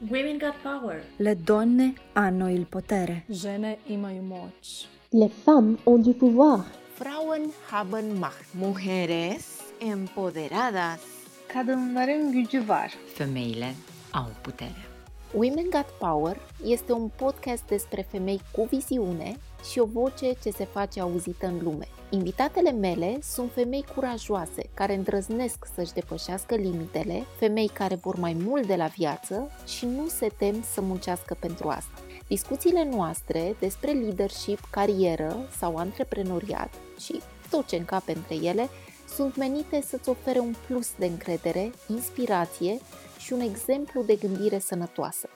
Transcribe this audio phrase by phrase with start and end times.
[0.00, 1.02] Women got power.
[1.16, 3.24] Le donne hanno il potere.
[3.28, 4.88] Žene imaju moć.
[5.10, 6.64] Les femmes ont du pouvoir.
[6.94, 8.54] Frauen haben Macht.
[8.54, 11.00] Mujeres empoderadas.
[11.48, 12.92] Kadınların gücü var.
[13.14, 13.74] Femeile
[14.12, 14.84] au putere.
[15.32, 19.36] Women Got Power este un podcast despre femei cu viziune
[19.70, 21.88] și o voce ce se face auzită în lume.
[22.10, 28.66] Invitatele mele sunt femei curajoase, care îndrăznesc să-și depășească limitele, femei care vor mai mult
[28.66, 32.00] de la viață și nu se tem să muncească pentru asta.
[32.26, 37.20] Discuțiile noastre despre leadership, carieră sau antreprenoriat și
[37.50, 38.68] tot ce încape între ele
[39.14, 42.78] sunt menite să-ți ofere un plus de încredere, inspirație
[43.18, 45.28] și un exemplu de gândire sănătoasă.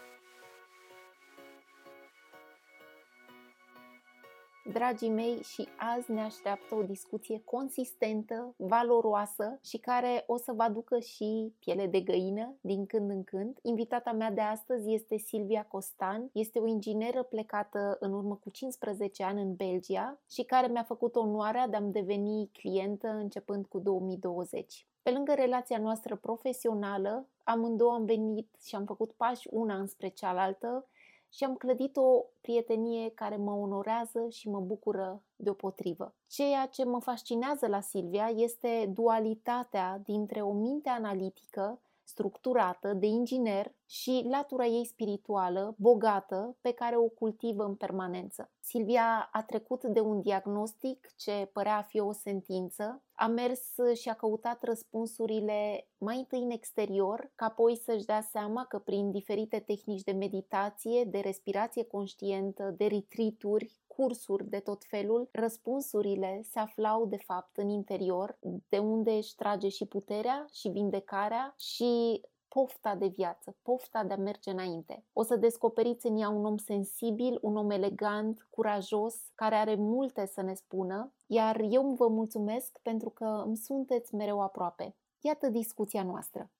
[4.72, 10.62] Dragii mei, și azi ne așteaptă o discuție consistentă, valoroasă și care o să vă
[10.62, 13.58] aducă și piele de găină din când în când.
[13.62, 19.24] Invitata mea de astăzi este Silvia Costan, este o ingineră plecată în urmă cu 15
[19.24, 24.86] ani în Belgia și care mi-a făcut onoarea de a-mi deveni clientă începând cu 2020.
[25.02, 30.86] Pe lângă relația noastră profesională, amândouă am venit și am făcut pași una înspre cealaltă
[31.30, 36.14] și am clădit o prietenie care mă onorează și mă bucură deopotrivă.
[36.26, 43.74] Ceea ce mă fascinează la Silvia este dualitatea dintre o minte analitică structurată de inginer
[43.86, 48.50] și latura ei spirituală, bogată, pe care o cultivă în permanență.
[48.60, 54.08] Silvia a trecut de un diagnostic ce părea a fi o sentință, a mers și
[54.08, 59.58] a căutat răspunsurile mai întâi în exterior, ca apoi să-și dea seama că prin diferite
[59.58, 67.06] tehnici de meditație, de respirație conștientă, de retreaturi, cursuri de tot felul, răspunsurile se aflau
[67.06, 73.06] de fapt în interior, de unde își trage și puterea și vindecarea și pofta de
[73.06, 75.04] viață, pofta de a merge înainte.
[75.12, 80.26] O să descoperiți în ea un om sensibil, un om elegant, curajos, care are multe
[80.26, 84.96] să ne spună, iar eu vă mulțumesc pentru că îmi sunteți mereu aproape.
[85.20, 86.50] Iată discuția noastră.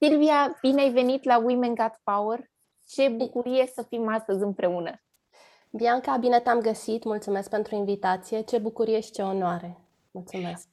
[0.00, 2.50] Silvia, bine ai venit la Women Got Power!
[2.86, 5.02] Ce bucurie să fim astăzi împreună!
[5.70, 9.78] Bianca, bine te-am găsit, mulțumesc pentru invitație, ce bucurie și ce onoare.
[10.10, 10.68] Mulțumesc!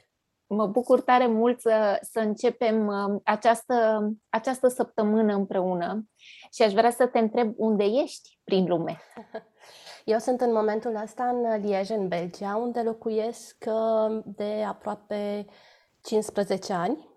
[0.47, 6.07] Mă bucur tare mult să, să începem uh, această, această săptămână împreună
[6.53, 9.01] și aș vrea să te întreb unde ești prin lume.
[10.05, 15.45] Eu sunt în momentul ăsta în Liege, în Belgia, unde locuiesc uh, de aproape
[16.01, 17.09] 15 ani,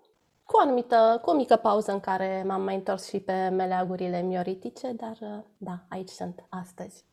[0.43, 4.21] cu o anumită, cu o mică pauză în care m-am mai întors și pe meleagurile
[4.21, 7.05] mioritice, dar uh, da, aici sunt astăzi.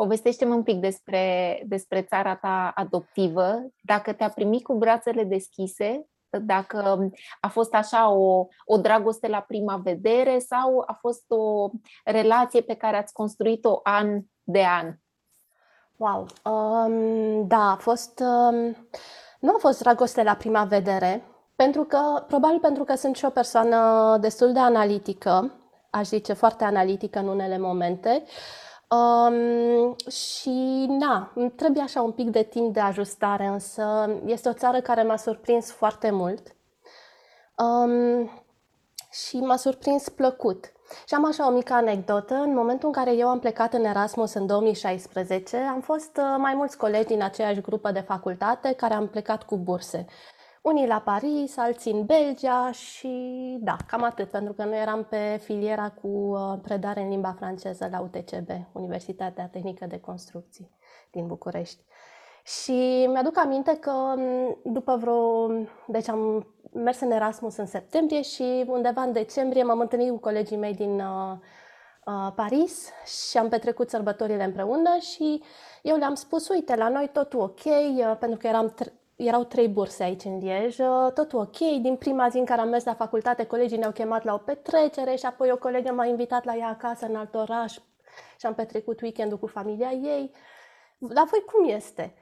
[0.00, 6.06] Povestește-mi un pic despre, despre țara ta adoptivă, dacă te-a primit cu brațele deschise,
[6.42, 11.68] dacă a fost așa o, o dragoste la prima vedere sau a fost o
[12.04, 14.94] relație pe care ați construit-o an de an.
[15.96, 16.26] Wow!
[16.44, 18.20] Um, da, a fost.
[18.20, 18.88] Um,
[19.40, 21.22] nu a fost dragoste la prima vedere,
[21.56, 25.52] pentru că, probabil pentru că sunt și o persoană destul de analitică,
[25.90, 28.22] aș zice foarte analitică în unele momente.
[28.96, 34.80] Um, și na, trebuie așa un pic de timp de ajustare, însă este o țară
[34.80, 36.56] care m-a surprins foarte mult
[37.56, 38.30] um,
[39.10, 40.72] și m-a surprins plăcut.
[41.06, 42.34] Și am așa o mică anecdotă.
[42.34, 46.54] În momentul în care eu am plecat în Erasmus în 2016, am fost uh, mai
[46.54, 50.06] mulți colegi din aceeași grupă de facultate care am plecat cu burse.
[50.62, 53.08] Unii la Paris, alții în Belgia și
[53.60, 57.88] da, cam atât, pentru că noi eram pe filiera cu uh, predare în limba franceză
[57.90, 60.70] la UTCB, Universitatea Tehnică de Construcții
[61.10, 61.84] din București.
[62.44, 65.46] Și mi-aduc aminte că mm, după vreo...
[65.86, 70.56] Deci am mers în Erasmus în septembrie și undeva în decembrie m-am întâlnit cu colegii
[70.56, 71.36] mei din uh,
[72.04, 72.88] uh, Paris
[73.28, 75.42] și am petrecut sărbătorile împreună și
[75.82, 78.74] eu le-am spus, uite, la noi totul ok, uh, pentru că eram
[79.26, 81.58] erau trei burse aici în Liej, uh, totul ok.
[81.58, 85.16] Din prima zi în care am mers la facultate, colegii ne-au chemat la o petrecere
[85.16, 87.72] și apoi o colegă m-a invitat la ea acasă în alt oraș
[88.38, 90.30] și am petrecut weekendul cu familia ei.
[90.98, 92.14] La voi cum este?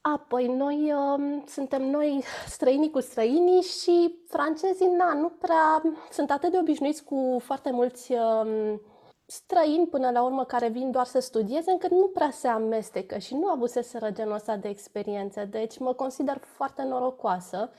[0.00, 6.50] Apoi noi uh, suntem noi străinii cu străinii și francezii, na, nu prea sunt atât
[6.50, 8.74] de obișnuiți cu foarte mulți uh,
[9.30, 13.34] străini până la urmă care vin doar să studieze, încât nu prea se amestecă și
[13.34, 15.44] nu avuseseră genul ăsta de experiență.
[15.44, 17.70] Deci mă consider foarte norocoasă.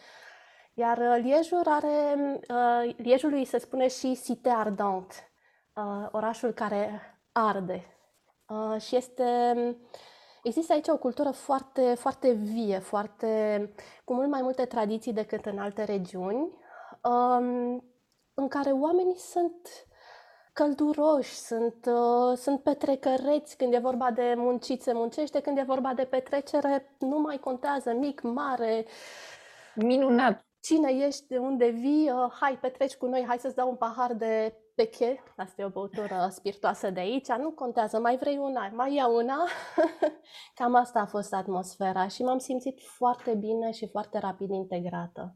[0.74, 2.16] Iar uh, Liejul are,
[2.50, 5.16] uh, Liejului se spune și Cité Ardente,
[5.76, 7.02] uh, orașul care
[7.32, 7.86] arde.
[8.48, 9.56] Uh, și este,
[10.44, 15.58] există aici o cultură foarte, foarte vie, foarte, cu mult mai multe tradiții decât în
[15.58, 16.58] alte regiuni,
[17.04, 17.84] um,
[18.34, 19.68] în care oamenii sunt
[20.62, 25.94] călduroși, sunt, uh, sunt petrecăreți când e vorba de muncit se muncește, când e vorba
[25.94, 28.86] de petrecere nu mai contează, mic, mare.
[29.76, 30.46] Minunat!
[30.60, 34.14] Cine ești, de unde vii, uh, hai petreci cu noi, hai să-ți dau un pahar
[34.14, 38.94] de peche, asta e o băutură spiritoasă de aici, nu contează, mai vrei una, mai
[38.94, 39.44] ia una.
[40.56, 45.36] Cam asta a fost atmosfera și m-am simțit foarte bine și foarte rapid integrată.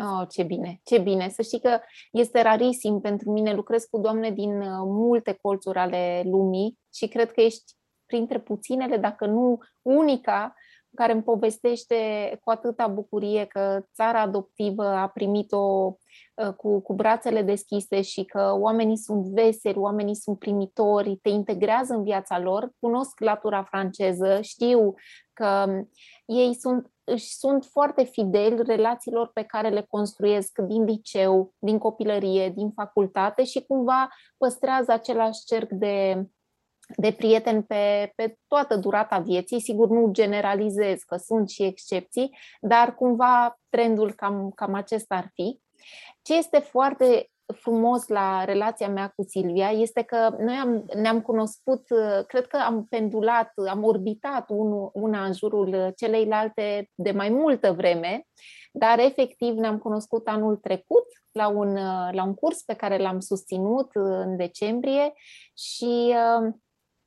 [0.00, 1.28] Oh, ce bine, ce bine.
[1.28, 1.80] Să știi că
[2.12, 3.52] este rarisim pentru mine.
[3.54, 7.72] Lucrez cu doamne din uh, multe colțuri ale lumii și cred că ești
[8.06, 10.54] printre puținele, dacă nu unica,
[10.94, 11.96] care îmi povestește
[12.44, 15.96] cu atâta bucurie că țara adoptivă a primit-o
[16.34, 21.94] uh, cu, cu brațele deschise și că oamenii sunt veseli, oamenii sunt primitori, te integrează
[21.94, 22.70] în viața lor.
[22.80, 24.94] Cunosc latura franceză, știu
[25.32, 25.90] că um,
[26.26, 32.48] ei sunt își sunt foarte fideli relațiilor pe care le construiesc din liceu, din copilărie,
[32.48, 36.26] din facultate și cumva păstrează același cerc de,
[36.96, 39.60] de prieteni pe, pe toată durata vieții.
[39.60, 45.60] Sigur, nu generalizez că sunt și excepții, dar cumva trendul cam, cam acesta ar fi.
[46.22, 51.86] Ce este foarte frumos la relația mea cu Silvia este că noi am, ne-am cunoscut,
[52.26, 58.26] cred că am pendulat, am orbitat unul, una în jurul celeilalte de mai multă vreme,
[58.72, 61.74] dar efectiv ne-am cunoscut anul trecut la un,
[62.12, 65.12] la un curs pe care l-am susținut în decembrie
[65.54, 66.14] și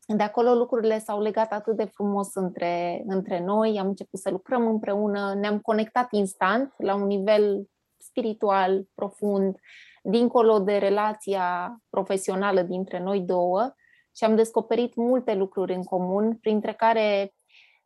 [0.06, 4.68] de acolo lucrurile s-au legat atât de frumos între, între noi, am început să lucrăm
[4.68, 7.66] împreună, ne-am conectat instant la un nivel
[7.98, 9.56] spiritual profund,
[10.02, 13.74] dincolo de relația profesională dintre noi două
[14.16, 17.34] și am descoperit multe lucruri în comun, printre care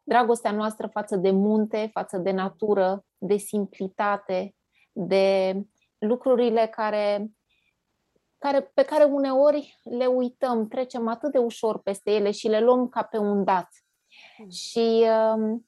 [0.04, 4.56] dragostea noastră față de munte, față de natură, de simplitate,
[4.92, 5.56] de
[5.98, 7.32] lucrurile care,
[8.38, 12.90] care, pe care uneori le uităm, trecem atât de ușor peste ele și le luăm
[12.90, 13.70] ca pe un dat.
[14.38, 14.50] Mm.
[14.50, 15.60] Și uh,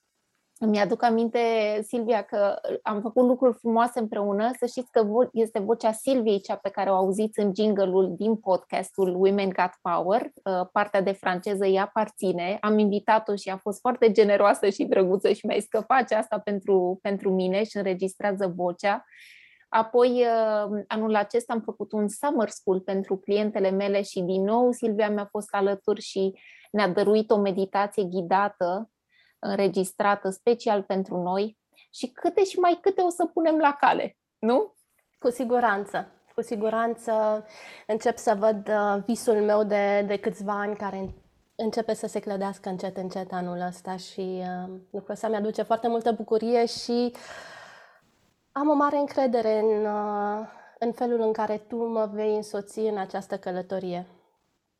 [0.60, 1.40] îmi aduc aminte,
[1.82, 4.52] Silvia, că am făcut lucruri frumoase împreună.
[4.60, 9.16] Să știți că este vocea Silviei, cea pe care o auziți în jingle din podcastul
[9.16, 10.22] Women Got Power.
[10.22, 12.58] Uh, partea de franceză îi aparține.
[12.62, 16.40] Am invitat-o și a fost foarte generoasă și drăguță și mi-a zis că face asta
[16.40, 19.06] pentru, pentru mine și înregistrează vocea.
[19.70, 24.72] Apoi, uh, anul acesta am făcut un summer school pentru clientele mele și din nou
[24.72, 26.40] Silvia mi-a fost alături și
[26.72, 28.90] ne-a dăruit o meditație ghidată
[29.40, 31.58] înregistrată special pentru noi
[31.94, 34.74] și câte și mai câte o să punem la cale, nu?
[35.20, 36.12] Cu siguranță.
[36.36, 37.46] Cu siguranță
[37.88, 41.14] încep să văd uh, visul meu de, de câțiva ani care
[41.56, 46.12] începe să se clădească încet, încet anul ăsta și uh, lucrul ăsta mi-aduce foarte multă
[46.12, 47.14] bucurie și
[48.52, 50.48] am o mare încredere în, uh,
[50.80, 54.06] în felul în care tu mă vei însoți în această călătorie.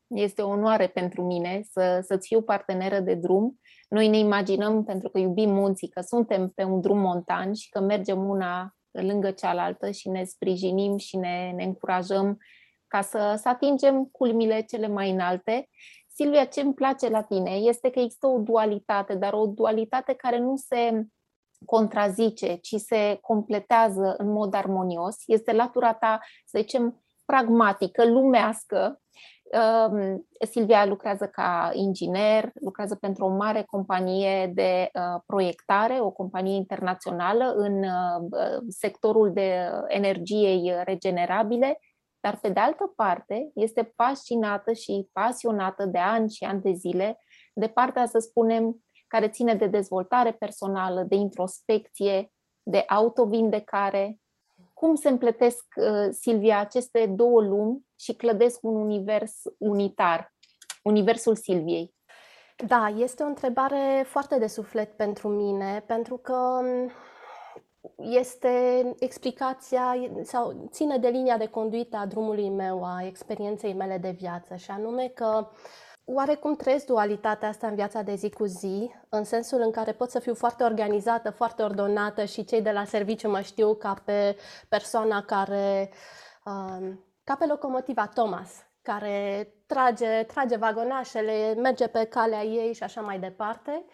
[0.08, 3.60] Este o onoare pentru mine să, să-ți fiu parteneră de drum.
[3.88, 7.80] Noi ne imaginăm, pentru că iubim munții, că suntem pe un drum montan și că
[7.80, 12.38] mergem una lângă cealaltă și ne sprijinim și ne, ne încurajăm
[12.86, 15.68] ca să, să atingem culmile cele mai înalte.
[16.14, 20.38] Silvia, ce îmi place la tine este că există o dualitate, dar o dualitate care
[20.38, 21.06] nu se
[21.64, 25.16] contrazice, ci se completează în mod armonios.
[25.26, 27.02] Este latura ta, să zicem,
[27.32, 29.00] pragmatică, lumească,
[30.50, 37.52] Silvia lucrează ca inginer, lucrează pentru o mare companie de uh, proiectare, o companie internațională
[37.56, 41.80] în uh, sectorul de energiei regenerabile,
[42.20, 47.18] dar pe de altă parte este fascinată și pasionată de ani și ani de zile
[47.54, 52.32] de partea, să spunem, care ține de dezvoltare personală, de introspecție,
[52.62, 54.18] de autovindecare,
[54.78, 60.34] cum se împletesc, uh, Silvia, aceste două lumi și clădesc un univers unitar,
[60.82, 61.94] universul Silviei?
[62.66, 66.90] Da, este o întrebare foarte de suflet pentru mine, pentru că um,
[67.96, 68.48] este
[68.98, 74.56] explicația sau ține de linia de conduită a drumului meu, a experienței mele de viață,
[74.56, 75.56] și anume că uh,
[76.10, 80.10] oarecum trăiesc dualitatea asta în viața de zi cu zi, în sensul în care pot
[80.10, 84.36] să fiu foarte organizată, foarte ordonată și cei de la serviciu mă știu ca pe
[84.68, 85.90] persoana care,
[86.44, 88.50] um, ca pe locomotiva Thomas,
[88.82, 93.84] care trage, trage vagonașele, merge pe calea ei și așa mai departe.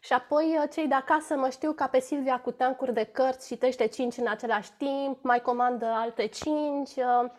[0.00, 3.46] Și apoi uh, cei de acasă mă știu ca pe Silvia cu tancuri de cărți,
[3.46, 7.30] citește cinci în același timp, mai comandă alte cinci, uh,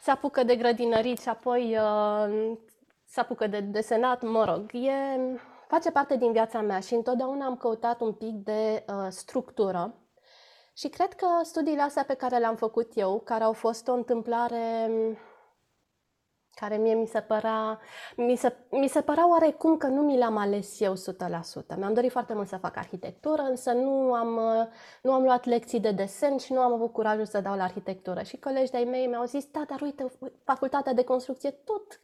[0.00, 1.78] se apucă de grădinărit și apoi
[3.08, 4.92] uh, se apucă de desenat, mă rog, e,
[5.68, 9.94] face parte din viața mea și întotdeauna am căutat un pic de uh, structură.
[10.76, 14.90] Și cred că studiile astea pe care le-am făcut eu, care au fost o întâmplare
[16.54, 17.80] care mie mi se părea,
[18.16, 20.96] mi se, mi se părea oarecum că nu mi l-am ales eu 100%.
[21.76, 24.40] Mi-am dorit foarte mult să fac arhitectură, însă nu am,
[25.02, 28.22] nu am luat lecții de desen și nu am avut curajul să dau la arhitectură.
[28.22, 30.06] Și colegi de-ai mei mi-au zis, da, dar uite,
[30.44, 32.00] facultatea de construcție tot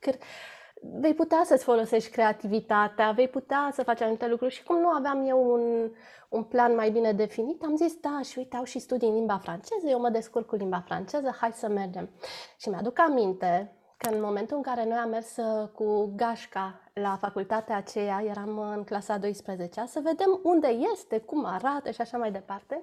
[0.93, 5.27] vei putea să-ți folosești creativitatea, vei putea să faci anumite lucruri și cum nu aveam
[5.29, 5.91] eu un,
[6.29, 9.39] un plan mai bine definit, am zis, da, și uite, au și studii în limba
[9.39, 12.09] franceză, eu mă descurc cu limba franceză, hai să mergem.
[12.57, 17.17] Și mi-aduc aminte că în momentul în care noi am mers uh, cu gașca la
[17.21, 22.33] facultatea aceea, eram în clasa 12 să vedem unde este, cum arată și așa mai
[22.33, 22.83] departe,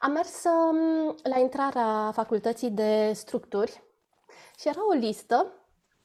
[0.00, 3.82] am mers um, la intrarea facultății de structuri
[4.58, 5.52] și era o listă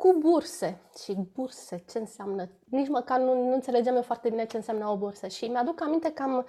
[0.04, 0.82] cu burse.
[1.04, 2.50] Și burse, ce înseamnă?
[2.70, 5.28] Nici măcar nu, nu înțelegem eu foarte bine ce înseamnă o bursă.
[5.28, 6.46] Și mi-aduc aminte că am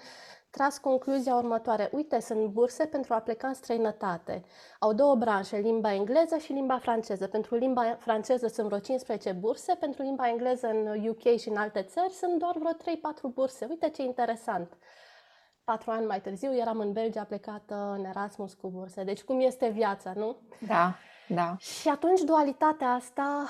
[0.51, 1.91] tras concluzia următoare.
[1.93, 4.45] Uite, sunt burse pentru a pleca în străinătate.
[4.79, 7.27] Au două branșe, limba engleză și limba franceză.
[7.27, 11.83] Pentru limba franceză sunt vreo 15 burse, pentru limba engleză în UK și în alte
[11.83, 13.67] țări sunt doar vreo 3-4 burse.
[13.69, 14.77] Uite ce interesant.
[15.65, 19.05] Patru ani mai târziu eram în Belgia plecată în Erasmus cu burse.
[19.05, 20.37] Deci cum este viața, nu?
[20.67, 20.95] Da,
[21.29, 21.57] da.
[21.59, 23.47] Și atunci dualitatea asta,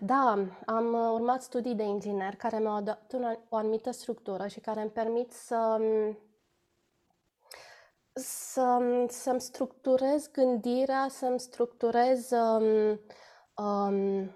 [0.00, 3.14] da, am urmat studii de inginer care mi-au dat
[3.48, 5.80] o anumită structură și care îmi permit să
[8.14, 8.78] să,
[9.08, 13.00] să-mi structurez gândirea, să-mi structurez um,
[13.64, 14.30] um,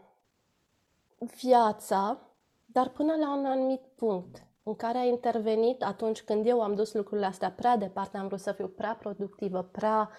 [1.19, 2.19] viața,
[2.67, 6.95] dar până la un anumit punct în care a intervenit atunci când eu am dus
[6.95, 10.11] lucrurile astea prea departe, am vrut să fiu prea productivă, prea...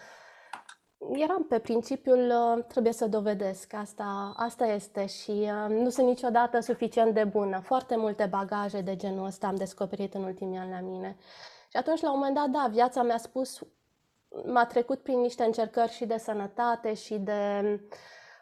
[1.08, 6.60] Eram pe principiul uh, trebuie să dovedesc, asta, asta este și uh, nu sunt niciodată
[6.60, 7.60] suficient de bună.
[7.60, 11.18] Foarte multe bagaje de genul ăsta am descoperit în ultimii ani la mine.
[11.70, 13.60] Și atunci, la un moment dat, da, viața mi-a spus,
[14.46, 17.62] m-a trecut prin niște încercări și de sănătate și de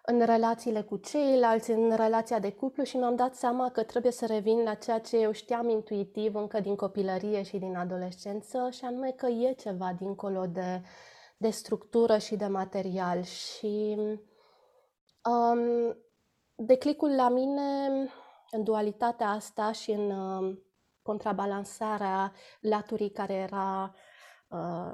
[0.09, 4.25] în relațiile cu ceilalți, în relația de cuplu și mi-am dat seama că trebuie să
[4.25, 9.11] revin la ceea ce eu știam intuitiv încă din copilărie și din adolescență și anume
[9.11, 10.81] că e ceva dincolo de,
[11.37, 13.95] de structură și de material și
[15.23, 15.97] um,
[16.55, 17.87] declicul la mine
[18.51, 20.57] în dualitatea asta și în uh,
[21.01, 23.95] contrabalansarea laturii care era
[24.47, 24.93] uh,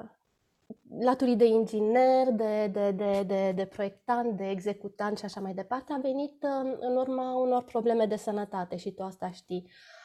[1.00, 5.92] laturii de inginer, de, de, de, de, de proiectant, de executant și așa mai departe,
[5.92, 9.62] a venit uh, în urma unor probleme de sănătate și tu asta știi.
[9.66, 10.03] Uh,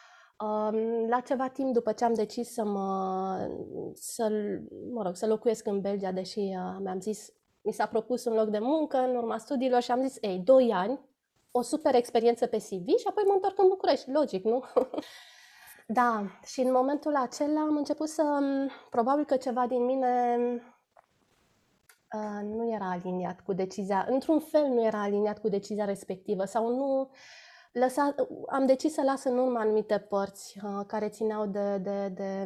[1.07, 3.49] la ceva timp după ce am decis să mă,
[3.93, 4.31] să,
[4.91, 8.49] mă rog, să locuiesc în Belgia, deși uh, mi-am zis, mi s-a propus un loc
[8.49, 10.99] de muncă în urma studiilor și am zis, ei, doi ani,
[11.51, 14.63] o super experiență pe CV și apoi mă întorc în București, logic, nu?
[15.91, 18.39] Da, și în momentul acela am început să,
[18.89, 20.37] probabil că ceva din mine
[22.15, 26.75] uh, nu era aliniat cu decizia, într-un fel nu era aliniat cu decizia respectivă sau
[26.75, 27.09] nu
[27.71, 28.15] lăsa,
[28.47, 32.45] am decis să las în urmă anumite părți uh, care țineau de, de, de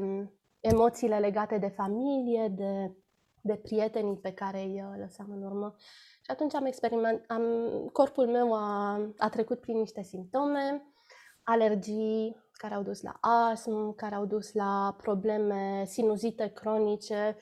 [0.59, 2.95] emoțiile legate de familie, de,
[3.41, 5.75] de prietenii pe care îi uh, lăsam în urmă.
[6.21, 7.43] Și atunci am experiment, am,
[7.91, 10.93] corpul meu a, a trecut prin niște simptome,
[11.43, 13.17] alergii, care au dus la
[13.51, 17.37] astm, care au dus la probleme sinuzite cronice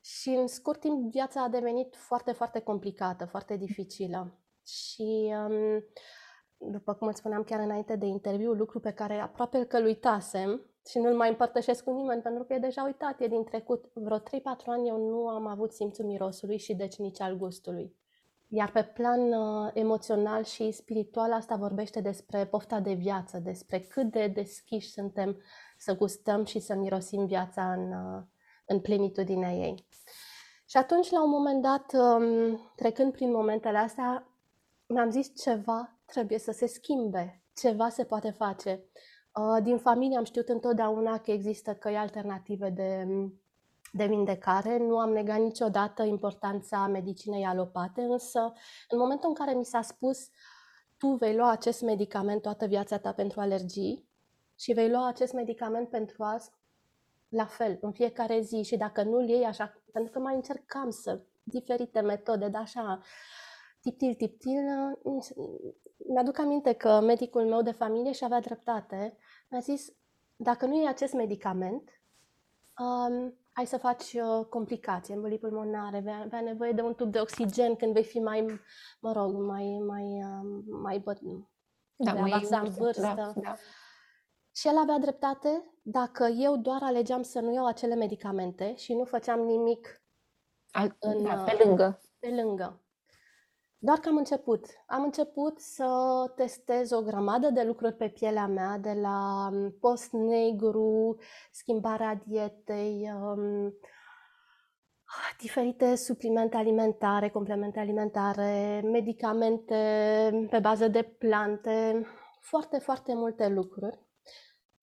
[0.00, 4.38] și în scurt timp viața a devenit foarte, foarte complicată, foarte dificilă.
[4.66, 5.84] Și um,
[6.58, 10.60] după cum îți spuneam chiar înainte de interviu, lucru pe care aproape că îl uitasem
[10.86, 13.90] și nu-l mai împărtășesc cu nimeni pentru că e deja uitat, e din trecut.
[13.94, 14.22] Vreo 3-4
[14.66, 17.96] ani eu nu am avut simțul mirosului și deci nici al gustului.
[18.50, 24.10] Iar pe plan uh, emoțional și spiritual, asta vorbește despre pofta de viață, despre cât
[24.10, 25.36] de deschiși suntem
[25.78, 28.22] să gustăm și să mirosim viața în, uh,
[28.66, 29.86] în plenitudinea ei.
[30.66, 34.28] Și atunci, la un moment dat, um, trecând prin momentele astea,
[34.86, 38.84] mi-am zis ceva trebuie să se schimbe, ceva se poate face.
[39.34, 43.06] Uh, din familie am știut întotdeauna că există căi alternative de
[43.92, 44.78] de vindecare.
[44.78, 48.52] Nu am negat niciodată importanța medicinei alopate, însă
[48.88, 50.28] în momentul în care mi s-a spus
[50.98, 54.08] tu vei lua acest medicament toată viața ta pentru alergii
[54.58, 56.50] și vei lua acest medicament pentru azi,
[57.28, 61.20] la fel, în fiecare zi și dacă nu-l iei așa, pentru că mai încercam să,
[61.42, 63.02] diferite metode, dar așa,
[63.90, 64.64] tiptil, tiptil,
[66.08, 69.16] mi-aduc aminte că medicul meu de familie și avea dreptate,
[69.50, 69.92] mi-a zis,
[70.36, 71.90] dacă nu iei acest medicament,
[72.78, 77.20] um, hai să faci uh, complicații, embolii pulmonare, vei avea nevoie de un tub de
[77.20, 78.60] oxigen când vei fi mai,
[79.00, 81.48] mă rog, mai, mai, uh, mai bătrân.
[81.96, 83.12] Da, mai în vârstă.
[83.16, 83.56] Da, da.
[84.54, 89.04] Și el avea dreptate dacă eu doar alegeam să nu iau acele medicamente și nu
[89.04, 90.02] făceam nimic
[90.70, 92.00] Al, în, da, pe lângă.
[92.18, 92.82] Pe lângă.
[93.78, 94.66] Doar că am început.
[94.86, 95.86] Am început să
[96.36, 101.16] testez o grămadă de lucruri pe pielea mea, de la um, post negru,
[101.50, 103.72] schimbarea dietei, um,
[105.38, 109.76] diferite suplimente alimentare, complemente alimentare, medicamente
[110.50, 112.06] pe bază de plante,
[112.40, 114.06] foarte, foarte multe lucruri.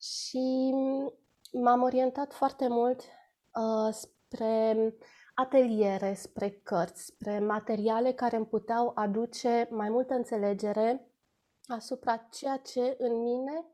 [0.02, 0.74] Și
[1.52, 4.76] m-am orientat foarte mult uh, spre
[5.36, 11.12] ateliere, spre cărți, spre materiale care îmi puteau aduce mai multă înțelegere
[11.68, 13.66] asupra ceea ce în mine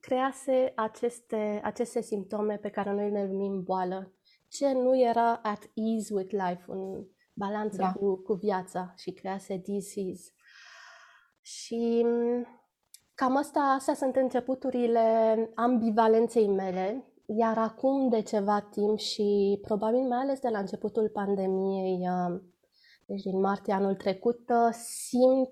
[0.00, 4.12] crease aceste, aceste simptome pe care noi le numim boală.
[4.48, 7.92] Ce nu era at ease with life, în balanță da.
[7.92, 10.32] cu, cu viața și crease disease.
[11.40, 12.06] Și
[13.14, 15.00] cam asta, astea sunt începuturile
[15.54, 22.08] ambivalenței mele, iar acum de ceva timp și probabil mai ales de la începutul pandemiei,
[22.08, 22.40] uh,
[23.06, 25.50] deci din martie anul trecut, uh, simt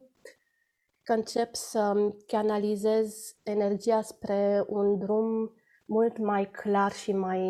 [1.03, 7.41] că încep să canalizez energia spre un drum mult mai clar și mai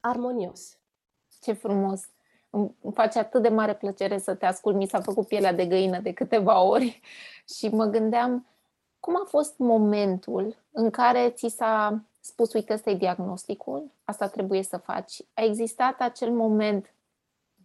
[0.00, 0.78] armonios.
[1.40, 2.00] Ce frumos!
[2.50, 4.76] Îmi face atât de mare plăcere să te ascult.
[4.76, 7.00] Mi s-a făcut pielea de găină de câteva ori
[7.58, 8.46] și mă gândeam
[9.00, 14.62] cum a fost momentul în care ți s-a spus, uite, ăsta e diagnosticul, asta trebuie
[14.62, 15.20] să faci.
[15.34, 16.94] A existat acel moment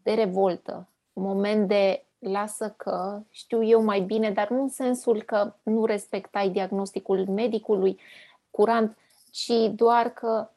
[0.04, 5.22] de revoltă, un moment de lasă că știu eu mai bine, dar nu în sensul
[5.22, 8.00] că nu respectai diagnosticul medicului
[8.52, 8.98] curant,
[9.32, 10.50] ci doar că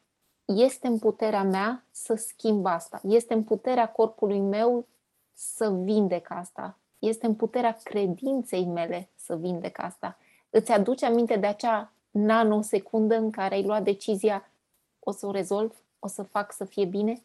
[0.45, 4.87] este în puterea mea să schimb asta, este în puterea corpului meu
[5.33, 10.17] să vindec asta, este în puterea credinței mele să vindec asta.
[10.49, 14.51] Îți aduce aminte de acea nanosecundă în care ai luat decizia
[14.99, 17.23] o să o rezolv, o să fac să fie bine?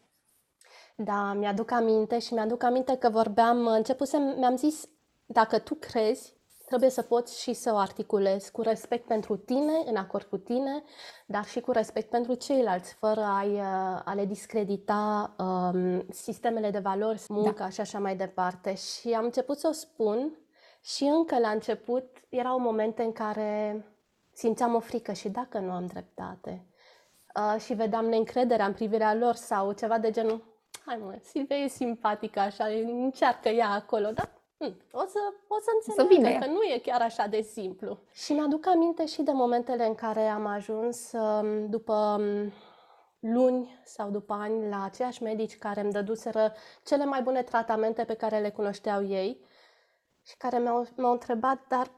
[0.95, 4.89] Da, mi-aduc aminte și mi-aduc aminte că vorbeam, începusem, mi-am zis,
[5.25, 9.95] dacă tu crezi, trebuie să poți și să o articulezi cu respect pentru tine, în
[9.95, 10.83] acord cu tine,
[11.25, 13.43] dar și cu respect pentru ceilalți, fără a,
[14.05, 17.69] a le discredita um, sistemele de valori, munca da.
[17.69, 18.75] și așa mai departe.
[18.75, 20.37] Și am început să o spun
[20.81, 23.83] și încă la început erau momente în care
[24.37, 26.65] simțeam o frică și dacă nu am dreptate.
[27.35, 30.43] Uh, și vedeam neîncrederea în privirea lor sau ceva de genul,
[30.85, 35.95] hai mă, Silvia e simpatică așa, încearcă ea acolo, dar hm, o să, o să
[35.95, 37.99] înțeleg că nu e chiar așa de simplu.
[38.11, 42.51] Și mi-aduc aminte și de momentele în care am ajuns um, după um,
[43.19, 48.13] luni sau după ani la aceiași medici care îmi dăduseră cele mai bune tratamente pe
[48.13, 49.45] care le cunoșteau ei
[50.25, 51.91] și care m-au, m-au întrebat, dar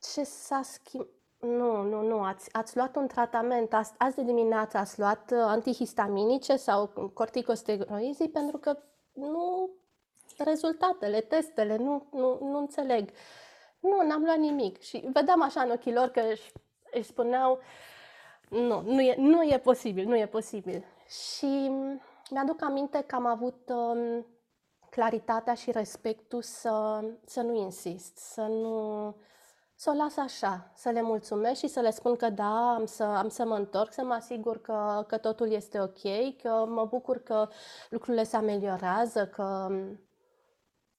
[0.00, 1.08] ce s-a schimbat?
[1.40, 2.22] Nu, nu, nu.
[2.22, 3.74] Ați, ați luat un tratament.
[3.74, 8.78] Azi, azi de dimineață ați luat uh, antihistaminice sau corticosteroizii pentru că
[9.12, 9.70] nu
[10.38, 13.10] rezultatele, testele, nu, nu, nu înțeleg.
[13.80, 14.80] Nu, n-am luat nimic.
[14.80, 16.52] Și vedeam așa în ochii lor că își,
[16.92, 17.60] își spuneau
[18.48, 20.84] nu, nu e, nu e posibil, nu e posibil.
[21.06, 21.70] Și
[22.30, 24.26] mi-aduc aminte că am avut um,
[24.90, 29.14] claritatea și respectul să, să nu insist, să nu
[29.80, 33.02] să o las așa, să le mulțumesc și să le spun că da, am să,
[33.02, 37.22] am să mă întorc, să mă asigur că, că totul este ok, că mă bucur
[37.22, 37.48] că
[37.90, 39.68] lucrurile se ameliorează, că...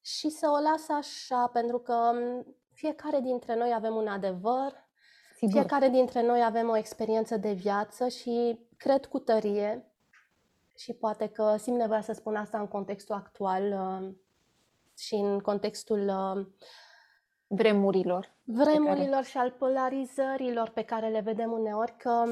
[0.01, 2.11] și să o las așa, pentru că
[2.73, 4.89] fiecare dintre noi avem un adevăr,
[5.35, 5.51] Sigur.
[5.51, 9.93] fiecare dintre noi avem o experiență de viață și cred cu tărie
[10.75, 14.13] și poate că simt nevoia să spun asta în contextul actual uh,
[14.97, 16.45] și în contextul uh,
[17.53, 18.33] vremurilor.
[18.43, 19.25] Vremurilor care...
[19.25, 22.23] și al polarizărilor pe care le vedem uneori, că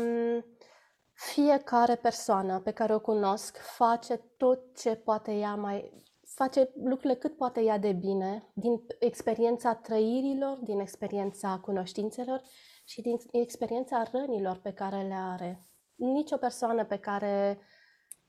[1.13, 7.35] fiecare persoană pe care o cunosc face tot ce poate ea mai face lucrurile cât
[7.35, 12.41] poate ea de bine din experiența trăirilor, din experiența cunoștințelor
[12.85, 15.63] și din experiența rănilor pe care le are.
[15.95, 17.59] Nici o persoană pe care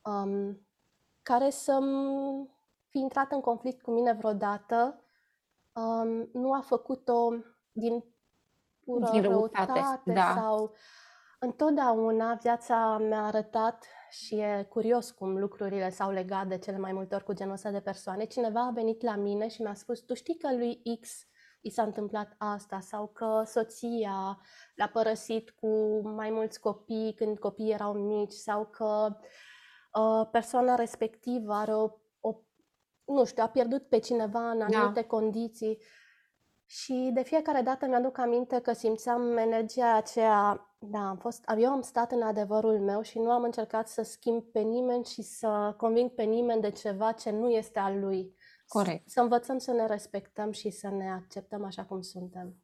[0.04, 0.60] um,
[1.22, 1.78] care să
[2.88, 5.04] fi intrat în conflict cu mine vreodată
[5.72, 7.28] um, nu a făcut-o
[7.72, 8.04] din
[8.84, 10.34] pură din răutate, răutate da.
[10.36, 10.74] sau
[11.38, 17.14] întotdeauna viața mi-a arătat și e curios cum lucrurile s-au legat de cele mai multe
[17.14, 18.24] ori cu genul ăsta de persoane.
[18.24, 21.24] Cineva a venit la mine și mi-a spus, tu știi că lui X
[21.60, 24.40] i s-a întâmplat asta sau că soția
[24.74, 29.16] l-a părăsit cu mai mulți copii când copiii erau mici sau că
[30.00, 31.88] uh, persoana respectivă are o
[33.12, 34.64] nu știu, a pierdut pe cineva în da.
[34.64, 35.06] anumite da.
[35.06, 35.78] condiții.
[36.66, 41.80] Și de fiecare dată mi-aduc aminte că simțeam energia aceea, da, am fost, eu am
[41.80, 46.10] stat în adevărul meu și nu am încercat să schimb pe nimeni și să conving
[46.10, 48.34] pe nimeni de ceva ce nu este al lui
[48.72, 49.08] Corect.
[49.08, 52.54] Să învățăm să ne respectăm și să ne acceptăm așa cum suntem.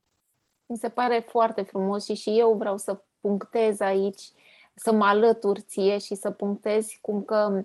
[0.66, 4.32] Mi se pare foarte frumos și și eu vreau să punctez aici,
[4.74, 7.64] să mă alătur ție și să punctez cum că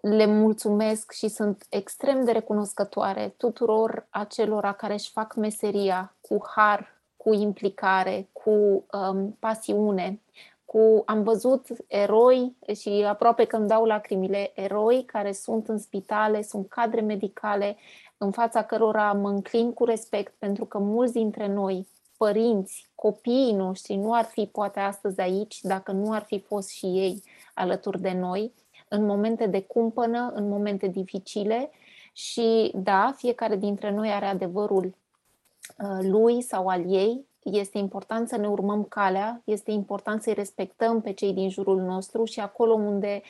[0.00, 7.00] le mulțumesc și sunt extrem de recunoscătoare tuturor acelora care își fac meseria cu har,
[7.16, 10.20] cu implicare, cu um, pasiune,
[10.64, 16.42] cu am văzut eroi și aproape că îmi dau lacrimile, eroi care sunt în spitale,
[16.42, 17.76] sunt cadre medicale
[18.16, 23.96] în fața cărora mă înclin cu respect pentru că mulți dintre noi, părinți, copiii noștri,
[23.96, 27.22] nu ar fi poate astăzi aici dacă nu ar fi fost și ei
[27.54, 28.52] alături de noi
[28.92, 31.70] în momente de cumpănă, în momente dificile
[32.12, 38.36] și da, fiecare dintre noi are adevărul uh, lui sau al ei, este important să
[38.36, 43.22] ne urmăm calea, este important să-i respectăm pe cei din jurul nostru și acolo unde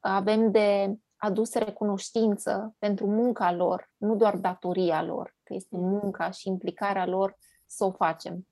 [0.00, 6.48] avem de adus recunoștință pentru munca lor, nu doar datoria lor, că este munca și
[6.48, 8.46] implicarea lor, să o facem.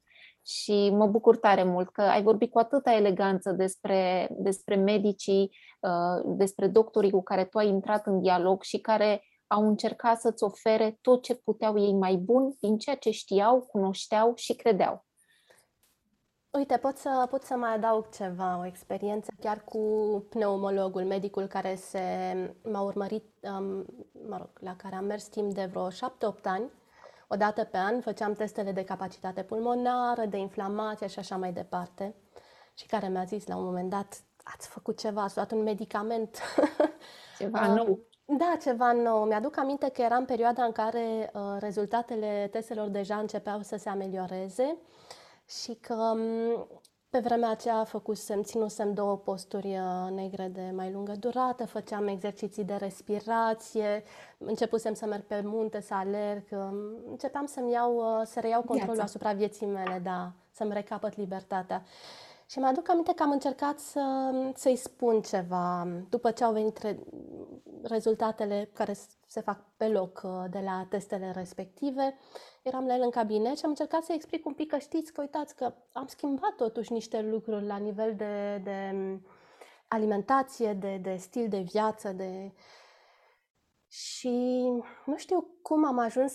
[0.49, 6.23] Și mă bucur tare mult că ai vorbit cu atâta eleganță despre, despre medicii, uh,
[6.25, 10.99] despre doctorii cu care tu ai intrat în dialog și care au încercat să-ți ofere
[11.01, 15.07] tot ce puteau ei mai bun din ceea ce știau, cunoșteau și credeau.
[16.51, 19.79] Uite, pot să, pot să mai adaug ceva, o experiență chiar cu
[20.29, 22.01] pneumologul, medicul care se,
[22.63, 23.87] m-a urmărit, um,
[24.29, 26.71] mă rog, la care am mers timp de vreo șapte-opt ani.
[27.29, 32.15] O dată pe an făceam testele de capacitate pulmonară, de inflamație și așa mai departe.
[32.75, 36.39] Și care mi-a zis la un moment dat, ați făcut ceva, ați luat un medicament.
[37.39, 37.99] Ceva nou.
[38.25, 39.25] Da, ceva nou.
[39.25, 43.89] Mi-aduc aminte că era în perioada în care uh, rezultatele testelor deja începeau să se
[43.89, 44.77] amelioreze
[45.49, 46.67] și că um,
[47.11, 52.65] pe vremea aceea făcusem, ținusem două posturi uh, negre de mai lungă durată, făceam exerciții
[52.65, 54.03] de respirație,
[54.39, 56.77] începusem să merg pe munte, să alerg, um,
[57.11, 59.09] începeam să-mi iau, uh, să reiau controlul Viața.
[59.09, 61.83] asupra vieții mele, da, să-mi recapăt libertatea.
[62.51, 66.99] Și mi-aduc aminte că am încercat să, să-i spun ceva după ce au venit re-
[67.83, 72.19] rezultatele care s- se fac pe loc uh, de la testele respective.
[72.63, 75.21] Eram la el în cabinet și am încercat să explic un pic că știți că
[75.21, 79.27] uitați că am schimbat totuși niște lucruri la nivel de, de um,
[79.89, 82.53] alimentație, de, de stil de viață, de...
[83.91, 84.67] Și
[85.05, 86.35] nu știu cum am ajuns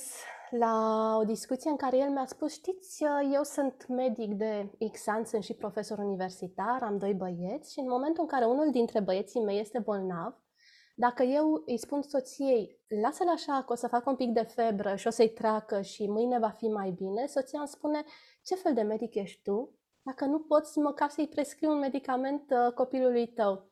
[0.49, 3.03] la o discuție în care el mi-a spus, știți,
[3.33, 7.87] eu sunt medic de X ani, sunt și profesor universitar, am doi băieți și în
[7.87, 10.42] momentul în care unul dintre băieții mei este bolnav,
[10.93, 14.95] dacă eu îi spun soției, lasă-l așa că o să facă un pic de febră
[14.95, 18.03] și o să-i treacă și mâine va fi mai bine, soția îmi spune,
[18.43, 22.73] ce fel de medic ești tu dacă nu poți măcar să-i prescrii un medicament uh,
[22.73, 23.71] copilului tău?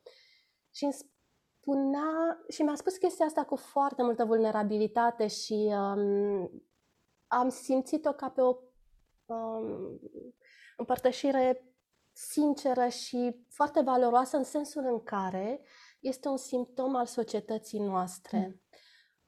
[0.70, 6.50] Și îmi spunea, și mi-a spus chestia asta cu foarte multă vulnerabilitate și um,
[7.26, 8.56] am simțit-o ca pe o
[9.26, 10.00] um,
[10.76, 11.66] împărtășire
[12.12, 15.60] sinceră și foarte valoroasă în sensul în care
[16.02, 18.60] este un simptom al societății noastre.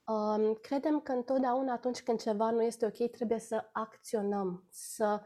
[0.07, 5.23] Um, credem că întotdeauna atunci când ceva nu este ok, trebuie să acționăm, să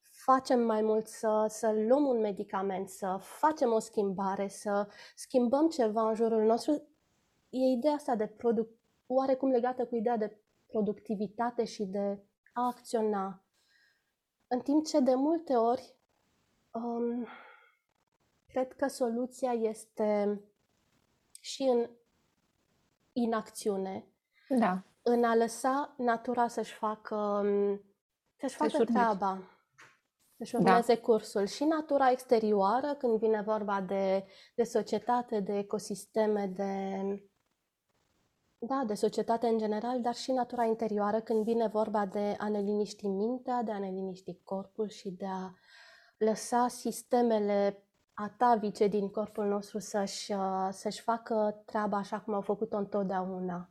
[0.00, 6.08] facem mai mult, să, să luăm un medicament, să facem o schimbare, să schimbăm ceva
[6.08, 6.72] în jurul nostru.
[7.48, 8.68] E ideea asta de produc,
[9.06, 13.44] oarecum legată cu ideea de productivitate și de a acționa.
[14.46, 15.96] În timp ce de multe ori
[16.70, 17.26] um,
[18.46, 20.40] cred că soluția este
[21.40, 21.90] și în
[23.12, 24.04] inacțiune,
[24.48, 24.82] Da.
[25.02, 27.82] în a lăsa natura să-și facă, um,
[28.36, 28.92] să-și facă urmeze.
[28.92, 29.42] treaba,
[30.36, 30.58] să-și Da.
[30.58, 31.46] urmeze cursul.
[31.46, 37.02] Și natura exterioară, când vine vorba de, de societate, de ecosisteme, de,
[38.58, 42.60] da, de societate în general, dar și natura interioară, când vine vorba de a ne
[42.60, 45.52] liniști mintea, de a ne liniști corpul și de a
[46.18, 47.84] lăsa sistemele
[48.22, 53.68] atavice din corpul nostru să-și, uh, să-și facă treaba așa cum au făcut-o întotdeauna.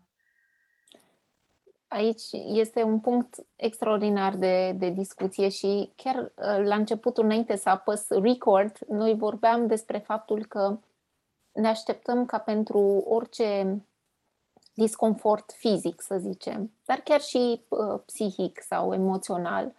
[1.88, 7.70] Aici este un punct extraordinar de, de discuție și chiar uh, la începutul, înainte să
[7.70, 10.80] apăs record, noi vorbeam despre faptul că
[11.52, 13.82] ne așteptăm ca pentru orice
[14.74, 19.76] disconfort fizic, să zicem, dar chiar și uh, psihic sau emoțional,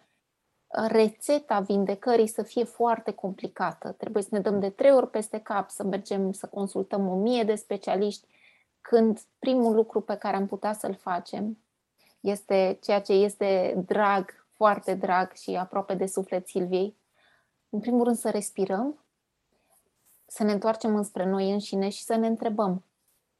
[0.71, 3.91] rețeta vindecării să fie foarte complicată.
[3.91, 7.43] Trebuie să ne dăm de trei ori peste cap, să mergem să consultăm o mie
[7.43, 8.27] de specialiști,
[8.81, 11.57] când primul lucru pe care am putea să-l facem
[12.19, 16.97] este ceea ce este drag, foarte drag și aproape de suflet Silviei.
[17.69, 19.05] În primul rând să respirăm,
[20.25, 22.83] să ne întoarcem înspre noi înșine și să ne întrebăm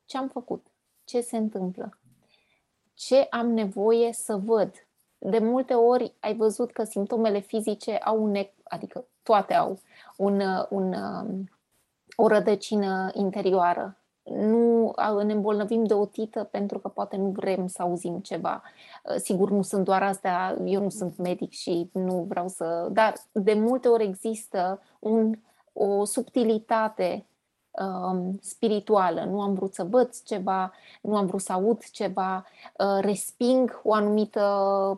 [0.06, 0.68] ce am făcut,
[1.04, 2.00] ce se întâmplă.
[2.94, 4.88] ce am nevoie să văd.
[5.24, 9.80] De multe ori ai văzut că simptomele fizice au un, adică toate au
[10.18, 11.50] un, un, um,
[12.16, 13.96] o rădăcină interioară.
[14.24, 14.94] Nu
[15.26, 18.62] ne îmbolnăvim de otită pentru că poate nu vrem să auzim ceva.
[19.04, 22.88] Uh, sigur, nu sunt doar astea, eu nu sunt medic și nu vreau să.
[22.92, 25.34] Dar de multe ori există un,
[25.74, 27.31] o subtilitate um,
[28.42, 29.24] spirituală.
[29.24, 32.46] Nu am vrut să văd ceva, nu am vrut să aud ceva,
[32.78, 34.42] uh, resping o anumită,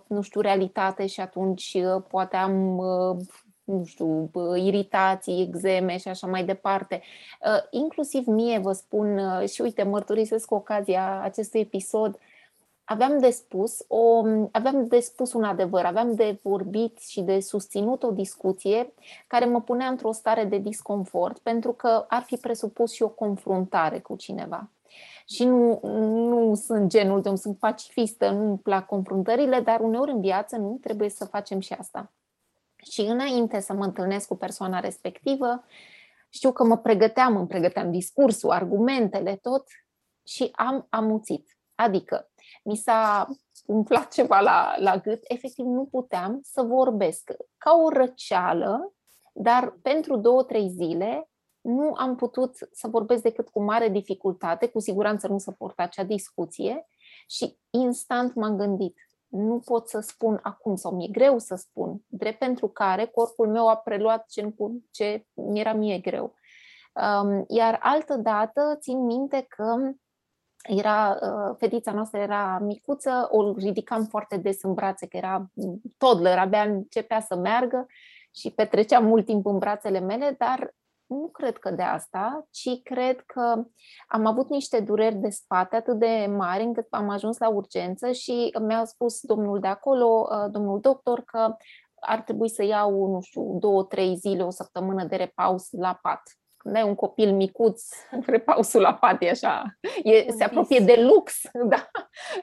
[0.07, 3.17] nu știu, realitate și atunci uh, poate am uh,
[3.63, 7.01] nu știu, iritații, exeme și așa mai departe.
[7.69, 12.19] Inclusiv mie vă spun și uite, mărturisesc cu ocazia acestui episod,
[12.83, 18.03] aveam de spus, o, aveam de spus un adevăr, aveam de vorbit și de susținut
[18.03, 18.93] o discuție
[19.27, 23.99] care mă punea într-o stare de disconfort pentru că ar fi presupus și o confruntare
[23.99, 24.69] cu cineva.
[25.25, 25.79] Și nu,
[26.27, 30.77] nu sunt genul de om, sunt pacifistă, nu-mi plac confruntările, dar uneori în viață nu
[30.81, 32.11] trebuie să facem și asta.
[32.75, 35.63] Și înainte să mă întâlnesc cu persoana respectivă,
[36.29, 39.67] știu că mă pregăteam, îmi pregăteam discursul, argumentele, tot
[40.23, 41.57] și am amuțit.
[41.75, 42.29] Adică
[42.63, 43.28] mi s-a
[43.65, 47.32] umflat ceva la, la gât, efectiv nu puteam să vorbesc.
[47.58, 48.93] Ca o răceală,
[49.34, 51.30] dar pentru două, trei zile
[51.62, 56.04] nu am putut să vorbesc decât cu mare dificultate, cu siguranță nu să port acea
[56.04, 56.88] discuție
[57.28, 58.97] și instant m-am gândit,
[59.28, 63.67] nu pot să spun acum sau mi-e greu să spun, drept pentru care corpul meu
[63.67, 64.54] a preluat ce,
[64.91, 66.34] ce mi-era mie greu.
[66.93, 69.76] Um, iar altă dată țin minte că
[70.63, 75.52] era, uh, fetița noastră era micuță, o ridicam foarte des în brațe, că era
[75.97, 77.86] toddler, abia începea să meargă
[78.36, 80.73] și petrecea mult timp în brațele mele, dar
[81.06, 83.63] nu cred că de asta, ci cred că
[84.08, 88.58] am avut niște dureri de spate atât de mari încât am ajuns la urgență și
[88.62, 91.56] mi-a spus domnul de acolo, uh, domnul doctor, că
[91.99, 96.21] ar trebui să iau, nu știu, două, trei zile, o săptămână de repaus la pat
[96.63, 97.84] când ai un copil micuț,
[98.26, 101.41] repausul la pat e așa, e, se apropie de lux,
[101.73, 101.89] da,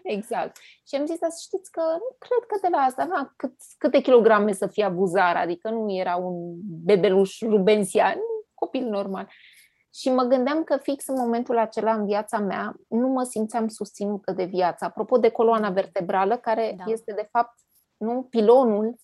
[0.03, 0.57] exact.
[0.87, 4.01] Și am zis, să știți că nu cred că de la asta, na, cât, câte
[4.01, 8.19] kilograme să fie abuzar, adică nu era un bebeluș rubensian,
[8.55, 9.29] copil normal.
[9.95, 14.33] Și mă gândeam că fix în momentul acela în viața mea nu mă simțeam susținută
[14.33, 14.85] de viață.
[14.85, 16.93] Apropo de coloana vertebrală, care da.
[16.93, 17.59] este de fapt
[17.97, 18.97] nu pilonul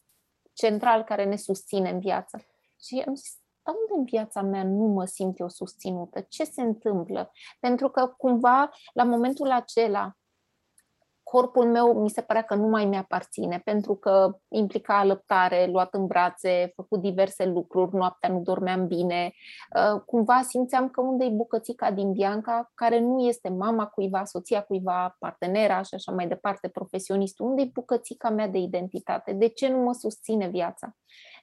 [0.52, 2.46] central care ne susține în viață.
[2.80, 6.20] Și am zis, dar unde în viața mea nu mă simt eu susținută?
[6.28, 7.30] Ce se întâmplă?
[7.60, 10.16] Pentru că cumva la momentul acela
[11.30, 16.06] corpul meu mi se părea că nu mai mi-aparține, pentru că implica alăptare, luat în
[16.06, 19.32] brațe, făcut diverse lucruri, noaptea nu dormeam bine.
[19.76, 24.62] Uh, cumva simțeam că unde e bucățica din Bianca, care nu este mama cuiva, soția
[24.62, 29.32] cuiva, partenera și așa mai departe, profesionistul, unde e bucățica mea de identitate?
[29.32, 30.96] De ce nu mă susține viața?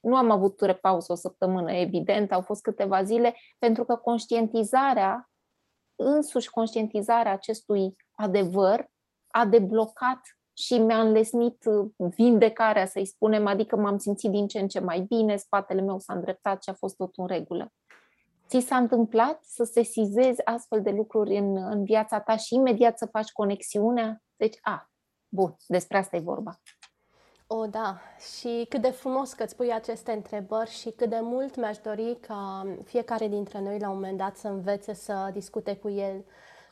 [0.03, 5.31] Nu am avut repausă o săptămână, evident, au fost câteva zile, pentru că conștientizarea,
[5.95, 8.85] însuși conștientizarea acestui adevăr,
[9.27, 10.19] a deblocat
[10.53, 14.99] și mi-a înlesnit uh, vindecarea, să-i spunem, adică m-am simțit din ce în ce mai
[14.99, 17.73] bine, spatele meu s-a îndreptat și a fost tot în regulă.
[18.47, 23.05] Ți s-a întâmplat să sesizezi astfel de lucruri în, în viața ta și imediat să
[23.05, 24.23] faci conexiunea?
[24.35, 24.91] Deci, a,
[25.29, 26.59] bun, despre asta e vorba.
[27.55, 27.99] O, da,
[28.35, 32.17] și cât de frumos că îți pui aceste întrebări și cât de mult mi-aș dori
[32.27, 36.25] ca fiecare dintre noi la un moment dat să învețe să discute cu el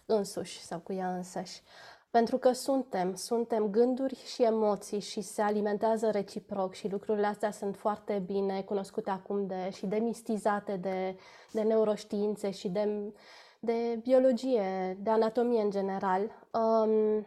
[0.06, 1.62] însuși sau cu ea însăși.
[2.10, 7.76] Pentru că suntem, suntem gânduri și emoții și se alimentează reciproc și lucrurile astea sunt
[7.76, 11.18] foarte bine cunoscute acum de, și demistizate de,
[11.52, 13.14] de neuroștiințe și de,
[13.60, 16.22] de biologie, de anatomie în general.
[16.52, 17.26] Um,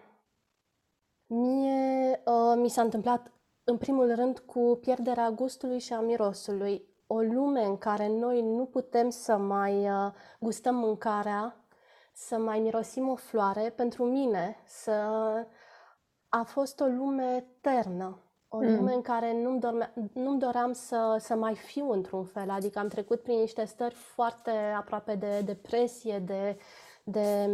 [1.27, 3.34] mie uh, mi s-a întâmplat
[3.64, 6.88] în primul rând cu pierderea gustului și a mirosului.
[7.07, 11.57] O lume în care noi nu putem să mai uh, gustăm mâncarea
[12.12, 14.90] să mai mirosim o floare, pentru mine să
[16.29, 18.18] a fost o lume eternă.
[18.48, 18.74] O mm.
[18.74, 22.50] lume în care nu-mi, dorme, nu-mi doream să, să mai fiu într-un fel.
[22.50, 26.59] Adică am trecut prin niște stări foarte aproape de depresie, de...
[27.05, 27.48] de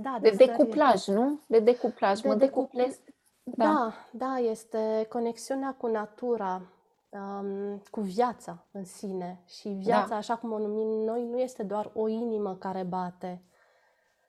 [0.00, 1.40] da, de, de decuplaj, nu?
[1.46, 2.20] De decuplaj.
[2.20, 2.98] De mă decuplez.
[3.42, 3.64] Da.
[3.64, 6.62] da, da, este conexiunea cu natura,
[7.08, 9.42] um, cu viața în sine.
[9.46, 10.16] Și viața, da.
[10.16, 13.42] așa cum o numim noi, nu este doar o inimă care bate.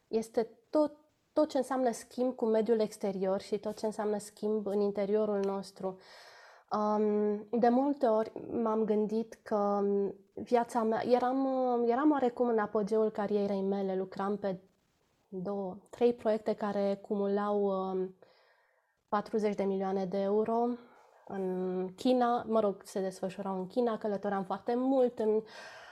[0.07, 0.95] Este tot,
[1.33, 5.97] tot ce înseamnă schimb cu mediul exterior și tot ce înseamnă schimb în interiorul nostru.
[6.71, 8.31] Um, de multe ori
[8.63, 9.83] m-am gândit că
[10.33, 11.47] viața mea, eram,
[11.87, 14.59] eram oarecum în apogeul carierei mele, lucram pe
[15.27, 18.15] două, trei proiecte care cumulau um,
[19.07, 20.67] 40 de milioane de euro
[21.27, 25.43] în China, mă rog, se desfășurau în China, călătoream foarte mult, îmi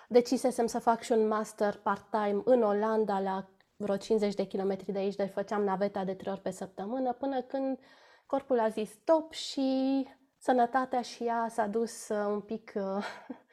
[0.08, 5.00] decisesem să fac și un master part-time în Olanda, la vreo 50 de kilometri de
[5.00, 7.80] aici, deci făceam naveta de trei ori pe săptămână, până când
[8.26, 13.06] corpul a zis stop și sănătatea și ea s-a dus uh, un pic uh,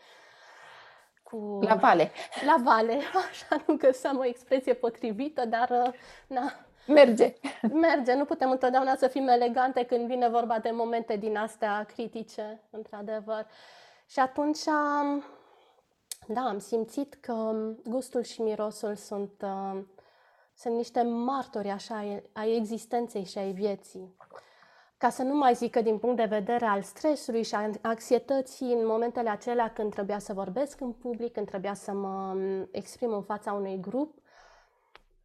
[1.32, 1.58] cu...
[1.62, 2.10] La vale.
[2.46, 2.92] La vale,
[3.30, 5.92] așa, nu găseam o expresie potrivită, dar uh,
[6.26, 6.52] na,
[6.86, 7.34] Merge.
[7.72, 8.12] merge.
[8.14, 13.46] Nu putem întotdeauna să fim elegante când vine vorba de momente din astea critice, într-adevăr.
[14.06, 15.24] Și atunci am,
[16.26, 17.52] da, am simțit că
[17.84, 19.80] gustul și mirosul sunt, uh,
[20.54, 24.16] sunt niște martori așa ai- ai existenței și ai vieții.
[25.02, 28.72] Ca să nu mai zic că din punct de vedere al stresului și al anxietății,
[28.72, 33.12] în momentele acelea când trebuia să vorbesc în public, când trebuia să mă um, exprim
[33.12, 34.14] în fața unui grup,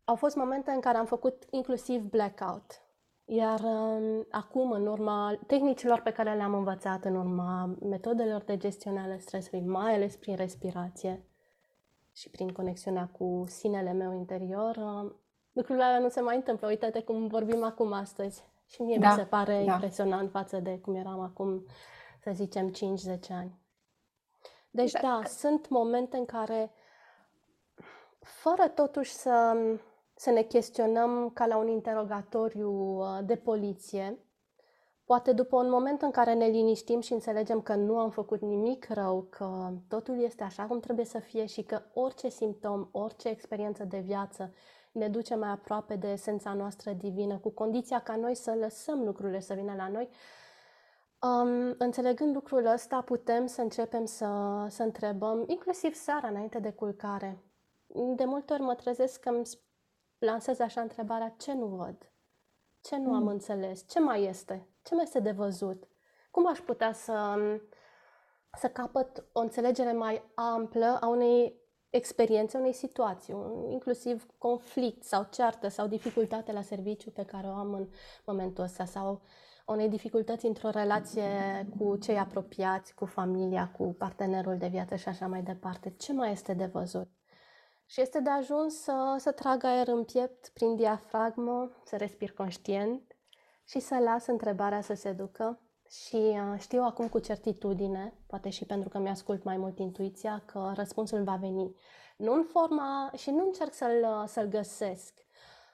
[0.04, 2.82] au fost momente în care am făcut inclusiv blackout.
[3.26, 9.08] Iar um, acum, în urma tehnicilor pe care le-am învățat, în urma metodelor de gestionare
[9.08, 11.24] ale stresului, mai ales prin respirație
[12.16, 15.12] și prin conexiunea cu sinele meu interior, uh,
[15.52, 16.68] lucrurile alea nu se mai întâmplă.
[16.68, 18.56] Uite-te cum vorbim acum astăzi.
[18.68, 19.74] Și mie Da, mi se pare da.
[19.74, 21.66] impresionant față de cum eram acum,
[22.24, 23.60] să zicem, 5-10 ani.
[24.70, 26.72] Deci, Da, da, că- sunt momente în care,
[28.20, 29.58] fără totuși să,
[30.16, 34.18] să ne chestionăm ca la un interogatoriu uh, de poliție,
[35.06, 38.88] poate după un moment în care ne liniștim și înțelegem că nu am făcut nimic
[38.90, 43.84] rău, că totul este așa cum trebuie să fie și că orice simptom, orice experiență
[43.84, 44.54] de viață
[44.98, 49.40] ne duce mai aproape de esența noastră divină, cu condiția ca noi să lăsăm lucrurile
[49.40, 50.10] să vină la noi,
[51.22, 54.28] Um, înțelegând lucrul ăsta, putem să începem să,
[54.70, 57.44] să întrebăm, inclusiv seara înainte de culcare.
[58.16, 59.58] De multe ori mă trezesc că îmi s-
[60.18, 62.12] lansez așa întrebarea, ce nu văd?
[62.82, 63.28] Ce nu am Mm.
[63.28, 63.88] înțeles?
[63.88, 64.68] Ce mai este?
[64.84, 65.88] Ce mai este de văzut?
[66.32, 67.36] Cum aș putea să,
[68.58, 75.28] să capăt o înțelegere mai amplă a unei experiențe, unei situații, un, inclusiv conflict sau
[75.32, 77.88] ceartă sau dificultate la serviciu pe care o am în
[78.26, 79.22] momentul ăsta sau
[79.66, 81.24] unei dificultăți într-o relație
[81.78, 85.94] cu cei apropiați, cu familia, cu partenerul de viață și așa mai departe.
[85.98, 87.10] Ce mai este de văzut?
[87.86, 93.16] Și este de ajuns să, să trag aer în piept prin diafragmă, să respir conștient
[93.66, 95.60] și să las întrebarea să se ducă.
[95.90, 100.72] Și uh, știu acum cu certitudine, poate și pentru că mi-ascult mai mult intuiția, că
[100.76, 101.76] răspunsul va veni.
[102.18, 105.14] Nu în forma, și nu încerc să-l, uh, să-l găsesc,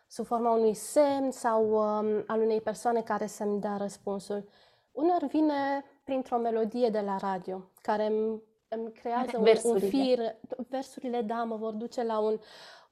[0.07, 4.49] sub forma unui semn sau um, al unei persoane care să-mi dea răspunsul.
[4.91, 9.87] Uneori vine printr-o melodie de la radio, care îmi, îmi creează un, un Versurile.
[9.87, 10.35] fir.
[10.69, 12.39] Versurile, da, mă vor duce la un,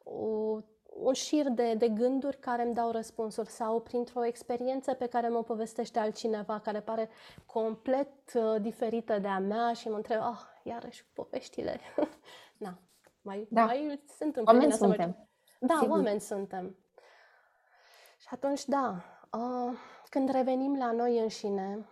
[0.03, 0.57] o,
[1.03, 5.43] un șir de, de gânduri care îmi dau răspunsuri sau printr-o experiență pe care mă
[5.43, 7.09] povestește altcineva care pare
[7.45, 11.79] complet uh, diferită de a mea și mă întreb, ah, iarăși poveștile.
[12.57, 12.79] Na,
[13.21, 13.65] mai, Da.
[13.65, 15.29] mai sunt în Oameni mine să mă- suntem.
[15.59, 15.89] Da, Sigur.
[15.95, 16.75] oameni suntem.
[18.17, 18.95] Și atunci, da,
[19.31, 19.77] uh,
[20.09, 21.85] când revenim la noi înșine,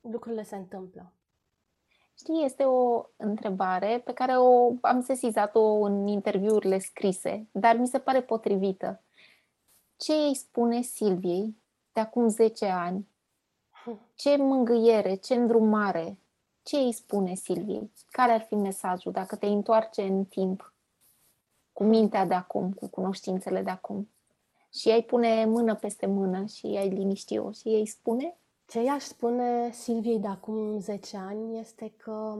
[0.00, 1.12] lucrurile se întâmplă.
[2.22, 7.98] Știi, este o întrebare pe care o am sesizat-o în interviurile scrise, dar mi se
[7.98, 9.02] pare potrivită.
[9.96, 11.56] Ce îi spune Silviei
[11.92, 13.08] de acum 10 ani?
[14.14, 16.18] Ce mângâiere, ce îndrumare,
[16.62, 17.92] ce îi spune Silviei?
[18.10, 20.74] Care ar fi mesajul dacă te întoarce în timp
[21.72, 24.10] cu mintea de acum, cu cunoștințele de acum?
[24.72, 28.36] Și ai pune mână peste mână și ai liniști-o și ei spune?
[28.72, 32.36] Ce i-aș spune Silviei de acum 10 ani este că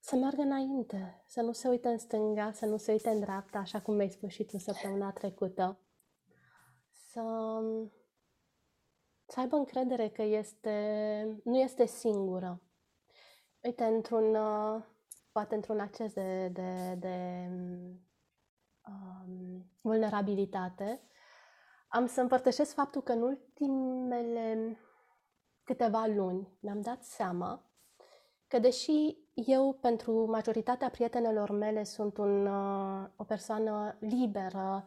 [0.00, 3.58] să meargă înainte, să nu se uite în stânga, să nu se uite în dreapta,
[3.58, 5.78] așa cum mi-ai spus și tu săptămâna trecută.
[6.90, 7.22] Să,
[9.26, 12.62] să aibă încredere că este, nu este singură.
[13.60, 14.82] Uite, într-un, uh,
[15.32, 17.48] poate într-un acces de, de, de
[18.86, 21.00] um, vulnerabilitate,
[21.94, 24.78] am să împărtășesc faptul că în ultimele
[25.64, 27.62] câteva luni mi-am dat seama
[28.48, 34.86] că deși eu pentru majoritatea prietenelor mele sunt un, uh, o persoană liberă,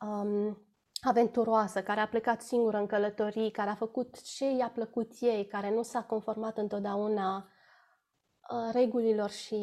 [0.00, 0.66] um,
[1.00, 5.74] aventuroasă, care a plecat singură în călătorii, care a făcut ce i-a plăcut ei, care
[5.74, 7.36] nu s-a conformat întotdeauna
[8.50, 9.56] uh, regulilor și,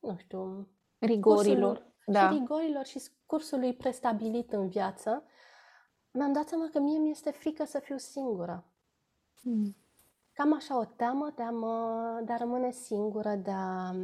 [0.00, 0.68] nu știu,
[0.98, 1.34] Rigorilor.
[1.34, 2.28] cursurilor, Da.
[2.28, 5.24] și rigorilor și cursului prestabilit în viață,
[6.12, 8.64] mi-am dat seama că mie mi este frică să fiu singură.
[9.42, 9.76] Mm.
[10.32, 13.94] Cam așa o teamă de a, mă, de a rămâne singură, de a,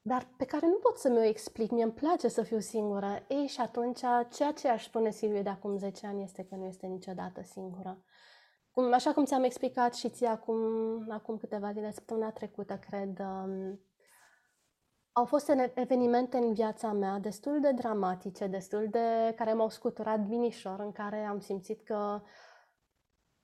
[0.00, 3.24] dar pe care nu pot să mi-o explic, mie îmi place să fiu singură.
[3.28, 4.00] Ei, și atunci,
[4.30, 8.02] ceea ce aș spune Silviu de acum 10 ani este că nu este niciodată singură.
[8.70, 10.58] Cum, așa cum ți-am explicat și ție acum,
[11.08, 13.80] acum câteva zile, săptămâna trecută, cred, um,
[15.18, 20.80] au fost evenimente în viața mea destul de dramatice, destul de care m-au scuturat binișor,
[20.80, 22.20] în care am simțit că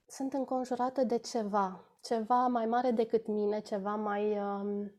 [0.07, 4.93] sunt înconjurată de ceva, ceva mai mare decât mine, ceva mai um,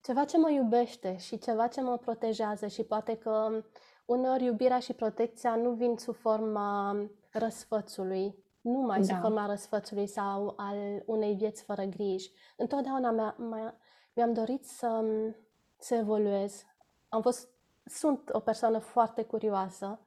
[0.00, 3.62] ceva ce mă iubește și ceva ce mă protejează și poate că
[4.04, 6.96] uneori iubirea și protecția nu vin sub forma
[7.30, 9.04] răsfățului, numai da.
[9.04, 12.32] sub forma răsfățului sau al unei vieți fără griji.
[12.56, 13.36] Întotdeauna mi-a,
[14.14, 15.04] mi-am dorit să,
[15.84, 16.64] să evoluez.
[17.08, 17.48] Am fost,
[17.84, 20.00] sunt o persoană foarte curioasă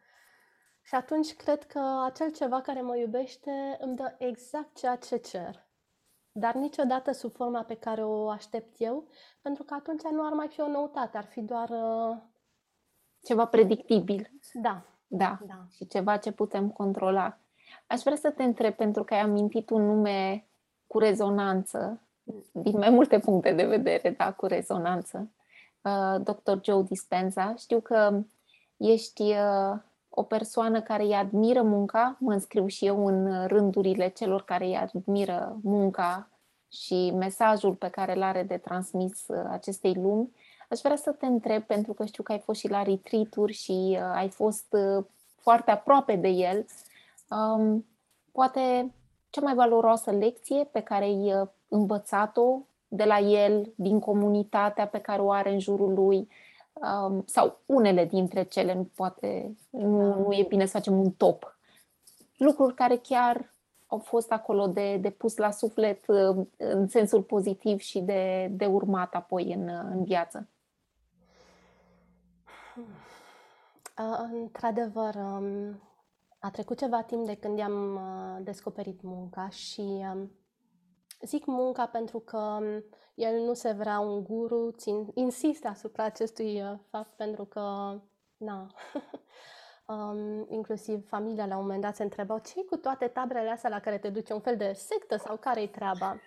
[0.82, 5.68] și atunci cred că acel ceva care mă iubește îmi dă exact ceea ce cer
[6.40, 9.08] dar niciodată sub forma pe care o aștept eu,
[9.42, 11.70] pentru că atunci nu ar mai fi o noutate, ar fi doar...
[11.70, 12.18] Uh...
[13.24, 14.32] Ceva predictibil.
[14.54, 14.82] Da.
[15.08, 15.40] da.
[15.48, 15.66] Da.
[15.76, 17.38] Și ceva ce putem controla.
[17.88, 20.48] Aș vrea să te întreb, pentru că ai amintit un nume
[20.88, 22.02] cu rezonanță,
[22.52, 25.32] din mai multe puncte de vedere, da, cu rezonanță.
[25.82, 26.58] Uh, Dr.
[26.62, 27.56] Joe Dispenza.
[27.56, 28.22] Știu că
[28.78, 34.44] ești uh, o persoană care îi admiră munca, mă înscriu și eu în rândurile celor
[34.44, 36.30] care îi admiră munca
[36.72, 40.32] și mesajul pe care îl are de transmis uh, acestei lumi,
[40.70, 43.98] aș vrea să te întreb, pentru că știu că ai fost și la retreat și
[44.00, 45.06] uh, ai fost uh,
[45.36, 46.66] foarte aproape de el,
[47.30, 47.86] um,
[48.32, 48.94] poate
[49.30, 55.22] cea mai valoroasă lecție pe care ai învățat-o de la el, din comunitatea pe care
[55.22, 56.28] o are în jurul lui,
[56.74, 61.58] um, sau unele dintre cele, nu poate, nu, nu e bine să facem un top.
[62.38, 63.54] Lucruri care chiar
[63.88, 68.66] au fost acolo de, de pus la suflet uh, în sensul pozitiv și de, de
[68.66, 70.48] urmat apoi în, în viață.
[73.98, 75.82] Uh, într-adevăr, um,
[76.40, 80.32] a trecut ceva timp de când i-am uh, descoperit munca și um,
[81.22, 82.84] zic munca pentru că um,
[83.15, 87.95] el nu se vrea un guru, țin, insist asupra acestui uh, fapt pentru că,
[88.38, 88.68] na,
[89.93, 93.80] um, inclusiv familia la un moment dat se întrebau ce cu toate tabrele astea la
[93.80, 96.20] care te duce, un fel de sectă sau care-i treaba?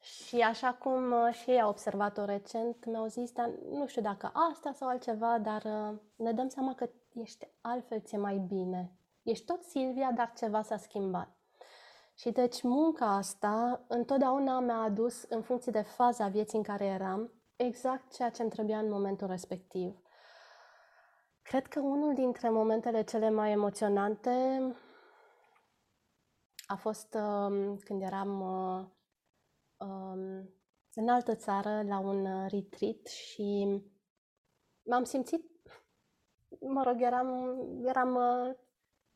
[0.00, 4.30] Și așa cum uh, și ei au observat-o recent, mi-au zis, dar nu știu dacă
[4.50, 8.92] asta sau altceva, dar uh, ne dăm seama că ești altfel, ți mai bine.
[9.22, 11.33] Ești tot Silvia, dar ceva s-a schimbat.
[12.14, 17.32] Și deci munca asta întotdeauna mi-a adus, în funcție de faza vieții în care eram,
[17.56, 19.98] exact ceea ce îmi trebuia în momentul respectiv.
[21.42, 24.60] Cred că unul dintre momentele cele mai emoționante
[26.66, 28.84] a fost uh, când eram uh,
[29.76, 30.42] uh,
[30.94, 33.80] în altă țară la un retreat și
[34.82, 35.44] m-am simțit,
[36.60, 38.54] mă rog, eram, eram uh,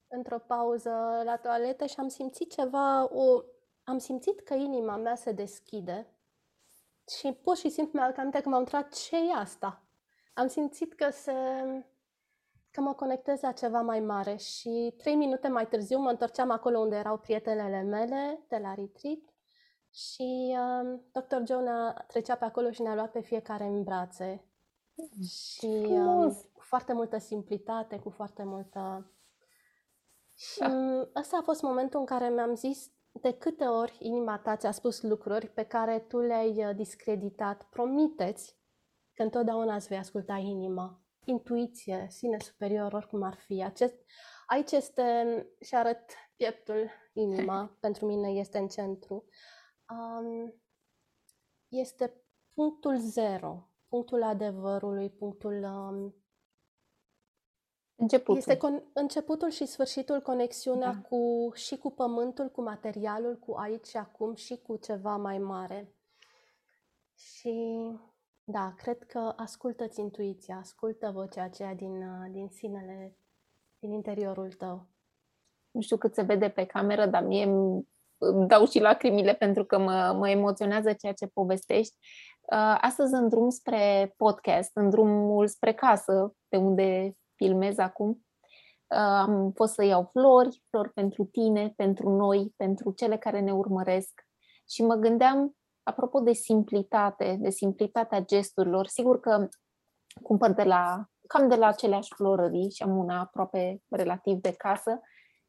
[0.08, 0.90] într-o pauză
[1.24, 3.42] la toaletă și am simțit ceva, o,
[3.84, 6.06] am simțit că inima mea se deschide
[7.08, 9.82] și pur și simplu mi-am aminte că m-am întrebat ce e asta.
[10.34, 11.32] Am simțit că se
[12.70, 16.78] că mă conectez la ceva mai mare și trei minute mai târziu mă întorceam acolo
[16.78, 19.18] unde erau prietenele mele de la retreat
[19.90, 21.36] și uh, Dr.
[21.46, 24.44] Jonah trecea pe acolo și ne-a luat pe fiecare în brațe.
[25.28, 29.10] Și uh, cu foarte multă simplitate, cu foarte multă
[30.38, 31.08] și da.
[31.16, 35.02] ăsta a fost momentul în care mi-am zis de câte ori inima ta ți-a spus
[35.02, 37.62] lucruri pe care tu le-ai uh, discreditat.
[37.70, 38.58] Promiteți
[39.14, 43.62] că întotdeauna îți vei asculta inima, intuiție, sine superior, oricum ar fi.
[43.64, 43.94] Acest,
[44.46, 45.02] aici este,
[45.60, 46.04] și arăt
[46.36, 49.24] pieptul, inima, pentru mine este în centru.
[49.90, 50.54] Um,
[51.68, 52.22] este
[52.54, 56.17] punctul zero, punctul adevărului, punctul um,
[58.00, 58.36] Începutul.
[58.36, 61.08] Este con- începutul și sfârșitul, conexiunea da.
[61.08, 65.92] cu, și cu pământul, cu materialul, cu aici și acum și cu ceva mai mare.
[67.14, 67.80] Și
[68.44, 73.16] da, cred că ascultă-ți intuiția, ascultă vocea aceea din, din sinele,
[73.78, 74.86] din interiorul tău.
[75.70, 77.44] Nu știu cât se vede pe cameră, dar mie
[78.18, 81.96] îmi dau și lacrimile pentru că mă, mă emoționează ceea ce povestești.
[82.40, 88.26] Uh, astăzi în drum spre podcast, în drumul spre casă, de unde filmez acum.
[88.96, 94.26] Am fost să iau flori, flori pentru tine, pentru noi, pentru cele care ne urmăresc.
[94.68, 99.48] Și mă gândeam, apropo de simplitate, de simplitatea gesturilor, sigur că
[100.22, 105.00] cumpăr de la, cam de la aceleași florării și am una aproape relativ de casă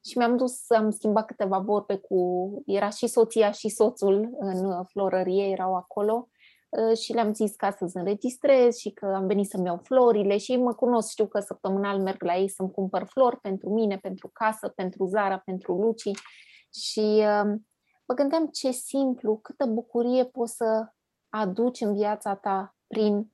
[0.06, 5.50] și mi-am dus, am schimbat câteva vorbe cu, era și soția și soțul în florărie,
[5.50, 6.39] erau acolo uh,
[7.02, 10.74] și le-am zis ca să-ți înregistrez și că am venit să-mi iau florile și mă
[10.74, 15.06] cunosc, știu că săptămânal merg la ei să-mi cumpăr flori pentru mine, pentru casă, pentru
[15.06, 16.12] Zara, pentru Luci.
[16.74, 17.54] Și uh,
[18.08, 20.88] mă gândeam ce simplu, câtă bucurie poți să
[21.30, 23.34] aduci în viața ta prin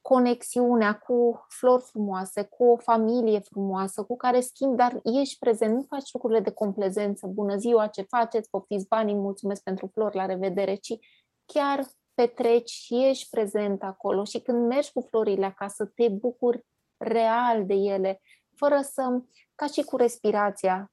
[0.00, 5.82] conexiunea cu flori frumoase, cu o familie frumoasă, cu care schimbi, dar ești prezent, nu
[5.82, 10.74] faci lucrurile de complezență, bună ziua, ce faceți, poftiți banii, mulțumesc pentru flori, la revedere,
[10.74, 10.98] ci
[11.44, 17.66] chiar petreci și ești prezent acolo și când mergi cu florile acasă, te bucuri real
[17.66, 18.20] de ele,
[18.56, 19.22] fără să,
[19.54, 20.92] ca și cu respirația,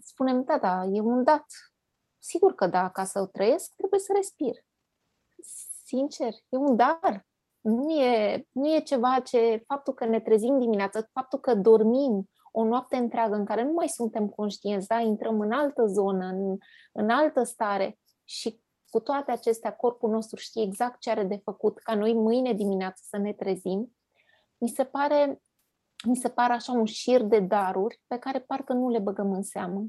[0.00, 1.46] spunem, da, da, e un dat.
[2.18, 4.54] Sigur că da, ca să trăiesc, trebuie să respir.
[5.84, 7.26] Sincer, e un dar
[7.60, 12.64] nu e, nu e ceva ce faptul că ne trezim dimineața, faptul că dormim o
[12.64, 15.00] noapte întreagă în care nu mai suntem conștienți, da?
[15.00, 16.56] intrăm în altă zonă, în,
[16.92, 18.60] în altă stare și
[18.90, 23.02] cu toate acestea corpul nostru știe exact ce are de făcut ca noi mâine dimineață
[23.08, 23.96] să ne trezim,
[24.58, 25.40] mi se pare
[26.04, 29.42] mi se pare așa un șir de daruri pe care parcă nu le băgăm în
[29.42, 29.86] seamă.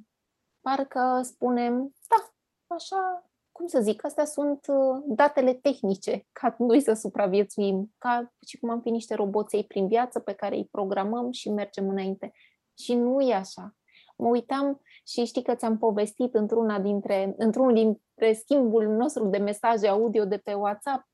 [0.61, 2.33] Parcă spunem, da,
[2.75, 8.57] așa cum să zic, astea sunt uh, datele tehnice ca noi să supraviețuim, ca și
[8.57, 12.31] cum am fi niște roboței prin viață pe care îi programăm și mergem înainte.
[12.77, 13.75] Și nu e așa.
[14.17, 19.87] Mă uitam și știi că ți-am povestit într-una dintre, într-unul dintre schimbul nostru de mesaje
[19.87, 21.07] audio de pe WhatsApp,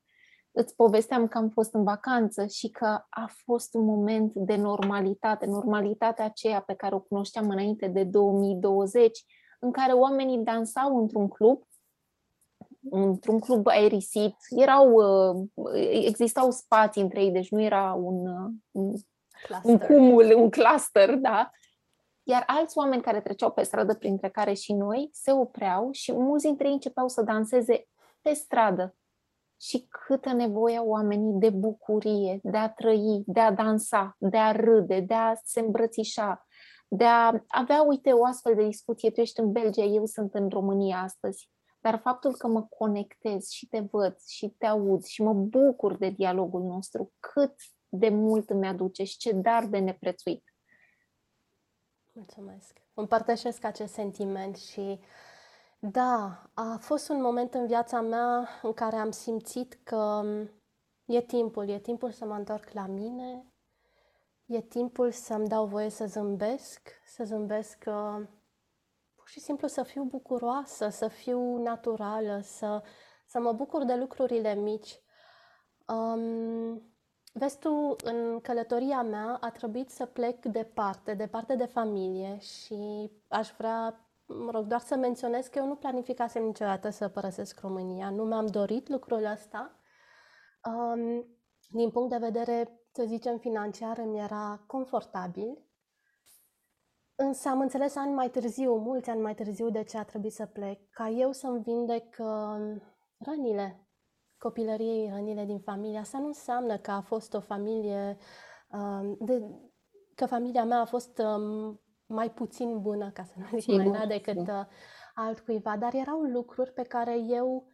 [0.51, 5.45] îți povesteam că am fost în vacanță și că a fost un moment de normalitate,
[5.45, 9.25] normalitatea aceea pe care o cunoșteam înainte de 2020,
[9.59, 11.63] în care oamenii dansau într-un club
[12.89, 14.35] într-un club aerisit.
[14.49, 15.47] Erau, uh,
[16.05, 18.93] existau spații între ei, deci nu era un, uh, un,
[19.63, 21.51] un cumul, un cluster, da?
[22.27, 26.45] Iar alți oameni care treceau pe stradă, printre care și noi, se opreau și mulți
[26.45, 27.87] dintre ei începeau să danseze
[28.21, 28.95] pe stradă.
[29.61, 34.51] Și câtă nevoie au oamenii de bucurie, de a trăi, de a dansa, de a
[34.51, 36.47] râde, de a se îmbrățișa,
[36.87, 39.11] de a avea, uite, o astfel de discuție.
[39.11, 41.49] Tu ești în Belgia, eu sunt în România astăzi
[41.85, 46.09] dar faptul că mă conectez și te văd și te aud și mă bucur de
[46.09, 47.53] dialogul nostru, cât
[47.89, 50.54] de mult îmi aduce și ce dar de neprețuit.
[52.15, 52.81] Mulțumesc.
[52.93, 54.99] Împărtășesc acest sentiment și
[55.79, 60.23] da, a fost un moment în viața mea în care am simțit că
[61.05, 63.53] e timpul, e timpul să mă întorc la mine,
[64.45, 68.27] e timpul să-mi dau voie să zâmbesc, să zâmbesc uh,
[69.15, 72.83] pur și simplu să fiu bucuroasă, să fiu naturală, să,
[73.25, 75.01] să mă bucur de lucrurile mici.
[75.87, 76.94] Um,
[77.37, 83.51] vezi tu, în călătoria mea a trebuit să plec departe, departe de familie și aș
[83.57, 88.09] vrea, mă rog, doar să menționez că eu nu planificasem niciodată să părăsesc România.
[88.09, 89.79] Nu mi-am dorit lucrul ăsta.
[90.63, 91.25] Um,
[91.69, 95.65] din punct de vedere, să zicem, financiar, îmi era confortabil
[97.17, 100.45] Însă am înțeles ani mai târziu, mulți ani mai târziu, de ce a trebuit să
[100.45, 102.81] plec, ca eu să-mi vindec uh,
[103.17, 103.84] rănile
[104.37, 105.99] copilăriei, rănile din familia.
[105.99, 108.17] Asta nu înseamnă că a fost o familie,
[108.69, 109.41] uh, de,
[110.15, 111.75] că familia mea a fost uh,
[112.05, 114.65] mai puțin bună, ca să nu zic mai mea, decât uh,
[115.13, 117.67] altcuiva, dar erau lucruri pe care eu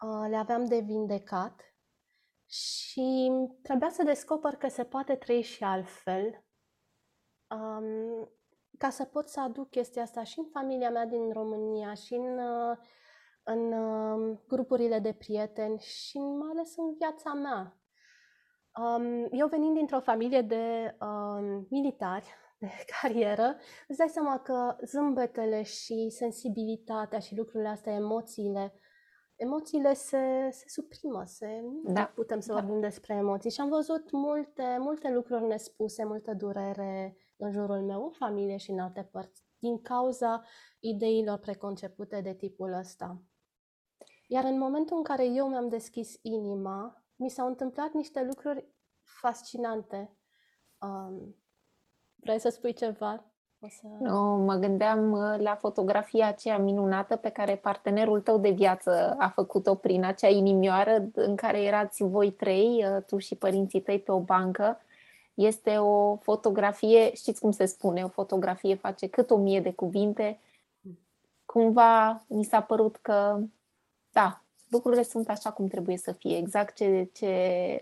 [0.00, 1.60] uh, le aveam de vindecat
[2.46, 3.32] și
[3.62, 6.44] trebuia să descoper că se poate trăi și altfel.
[7.48, 8.28] Um,
[8.78, 12.38] ca să pot să aduc chestia asta și în familia mea din România și în,
[12.38, 12.76] uh,
[13.44, 17.78] în uh, grupurile de prieteni și mai ales în viața mea.
[18.82, 22.26] Um, eu venind dintr-o familie de um, militari
[22.58, 22.68] de
[23.00, 23.56] carieră,
[23.88, 28.74] îți dai seama că zâmbetele și sensibilitatea și lucrurile astea, emoțiile,
[29.36, 32.00] emoțiile se, se suprimă, se, da.
[32.00, 32.60] nu putem să da.
[32.60, 33.50] vorbim despre emoții.
[33.50, 38.70] Și am văzut multe, multe lucruri nespuse, multă durere, în jurul meu, în familie și
[38.70, 40.42] în alte părți, din cauza
[40.80, 43.22] ideilor preconcepute de tipul ăsta.
[44.34, 48.64] Iar în momentul în care eu mi-am deschis inima, mi s-au întâmplat niște lucruri
[49.02, 50.10] fascinante.
[50.80, 51.36] Um,
[52.14, 53.24] vrei să spui ceva?
[53.60, 53.86] O să...
[53.98, 59.28] No, mă gândeam uh, la fotografia aceea minunată pe care partenerul tău de viață a
[59.28, 64.12] făcut-o prin acea inimioară în care erați voi trei, uh, tu și părinții tăi pe
[64.12, 64.80] o bancă
[65.34, 70.40] este o fotografie, știți cum se spune, o fotografie face cât o mie de cuvinte.
[71.44, 73.40] Cumva mi s-a părut că,
[74.14, 77.26] da, lucrurile sunt așa cum trebuie să fie, exact ce, ce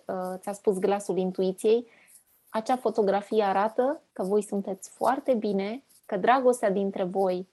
[0.07, 1.87] uh, ți-a spus glasul intuiției.
[2.49, 7.49] Acea fotografie arată că voi sunteți foarte bine, că dragostea dintre voi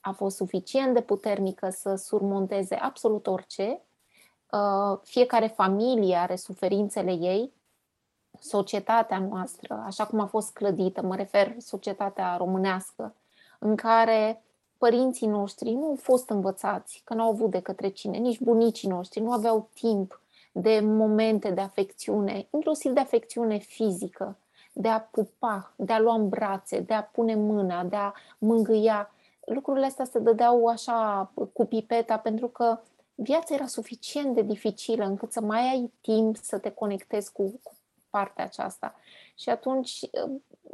[0.00, 3.80] a fost suficient de puternică să surmonteze absolut orice
[4.50, 7.52] uh, fiecare familie are suferințele ei,
[8.40, 13.14] societatea noastră, așa cum a fost clădită, mă refer societatea românească,
[13.58, 14.42] în care
[14.78, 18.88] părinții noștri nu au fost învățați, că nu au avut de către cine, nici bunicii
[18.88, 20.20] noștri nu aveau timp
[20.52, 24.36] de momente de afecțiune, inclusiv de afecțiune fizică,
[24.72, 29.10] de a pupa, de a lua în brațe, de a pune mâna, de a mângâia.
[29.44, 32.78] Lucrurile astea se dădeau așa cu pipeta pentru că
[33.14, 37.72] viața era suficient de dificilă încât să mai ai timp să te conectezi cu, cu
[38.10, 38.94] partea aceasta.
[39.34, 40.00] Și atunci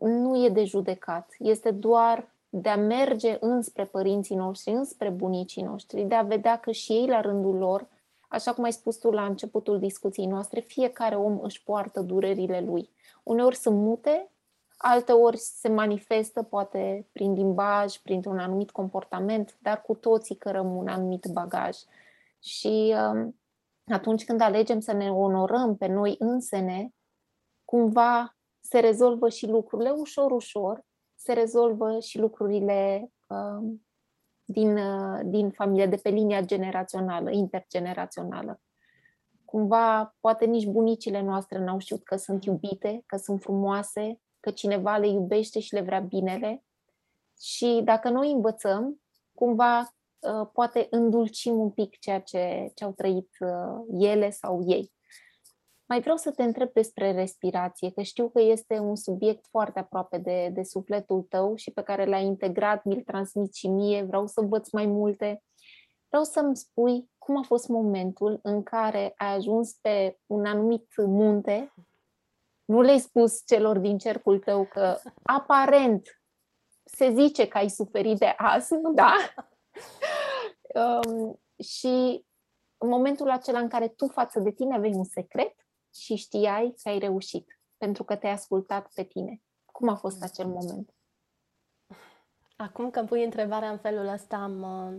[0.00, 6.02] nu e de judecat, este doar de a merge înspre părinții noștri, înspre bunicii noștri,
[6.02, 7.88] de a vedea că și ei la rândul lor,
[8.28, 12.90] așa cum ai spus tu la începutul discuției noastre, fiecare om își poartă durerile lui.
[13.22, 14.30] Uneori sunt mute,
[14.76, 21.26] alteori se manifestă poate prin limbaj, printr-un anumit comportament, dar cu toții cărăm un anumit
[21.32, 21.76] bagaj.
[22.42, 23.40] Și um,
[23.86, 26.94] atunci când alegem să ne onorăm pe noi însene,
[27.64, 30.84] cumva se rezolvă și lucrurile ușor, ușor,
[31.22, 33.72] se rezolvă și lucrurile uh,
[34.44, 38.60] din, uh, din familie, de pe linia generațională, intergenerațională.
[39.44, 44.96] Cumva, poate nici bunicile noastre n-au știut că sunt iubite, că sunt frumoase, că cineva
[44.96, 46.64] le iubește și le vrea binele.
[47.40, 49.00] Și dacă noi învățăm,
[49.34, 54.92] cumva uh, poate îndulcim un pic ceea ce, ce au trăit uh, ele sau ei.
[55.92, 60.18] Mai vreau să te întreb despre respirație, că știu că este un subiect foarte aproape
[60.18, 64.40] de, de sufletul tău și pe care l-ai integrat, mi-l transmit și mie, vreau să
[64.40, 65.42] învăț mai multe.
[66.08, 71.72] Vreau să-mi spui cum a fost momentul în care ai ajuns pe un anumit munte,
[72.64, 76.22] nu le-ai spus celor din cercul tău că aparent
[76.84, 79.14] se zice că ai suferit de astm, da?
[81.06, 82.24] um, și
[82.78, 85.61] în momentul acela în care tu față de tine aveai un secret,
[85.94, 89.42] și știai că ai reușit, pentru că te-ai ascultat pe tine.
[89.64, 90.94] Cum a fost acel moment?
[92.56, 94.94] Acum că pui întrebarea în felul ăsta, mă,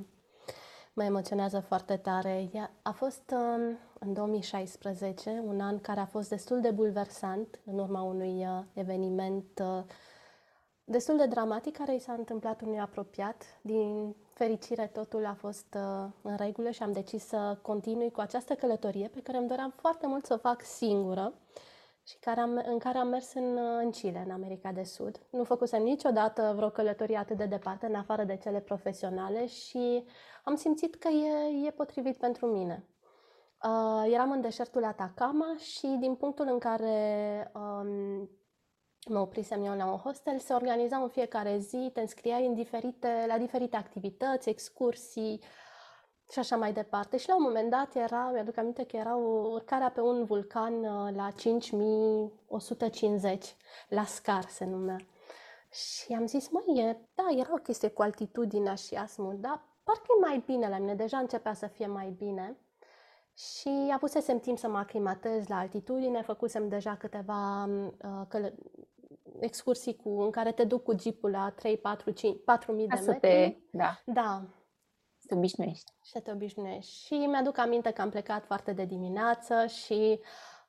[0.93, 2.49] mă emoționează foarte tare.
[2.81, 8.01] A fost um, în 2016, un an care a fost destul de bulversant în urma
[8.01, 9.83] unui uh, eveniment uh,
[10.83, 13.43] destul de dramatic care i s-a întâmplat unui apropiat.
[13.61, 18.53] Din fericire, totul a fost uh, în regulă și am decis să continui cu această
[18.53, 21.33] călătorie pe care îmi doream foarte mult să o fac singură
[22.03, 25.19] și care am, în care am mers în, uh, în Chile, în America de Sud.
[25.29, 30.05] Nu făcusem niciodată vreo călătorie atât de departe, în afară de cele profesionale și
[30.43, 32.87] am simțit că e, e potrivit pentru mine.
[33.63, 38.29] Uh, eram în deșertul Atacama și din punctul în care um,
[39.09, 43.25] mă oprisem eu la un hostel, se organiza în fiecare zi, te înscriai în diferite,
[43.27, 45.41] la diferite activități, excursii
[46.31, 47.17] și așa mai departe.
[47.17, 50.73] Și la un moment dat era, mi-aduc aminte că era o urcarea pe un vulcan
[50.73, 53.55] uh, la 5150,
[53.89, 54.97] la Scar se numea.
[55.71, 60.05] Și am zis, măi, e, da, era o chestie cu altitudinea și asmul, dar parcă
[60.17, 62.57] e mai bine la mine, deja începea să fie mai bbine.
[63.35, 68.53] Și avusesem timp să mă aclimatez la altitudine, făcusem deja câteva uh, căl-
[69.43, 72.99] excursii cu, în care te duc cu jeepul la 3, 4, 5, 4 mii de
[73.05, 73.19] metri.
[73.19, 74.01] Te, da.
[74.05, 74.41] Da.
[75.17, 75.91] Să te obișnuiești.
[76.03, 77.05] Și te obișnuiești.
[77.05, 80.19] Și mi-aduc aminte că am plecat foarte de dimineață și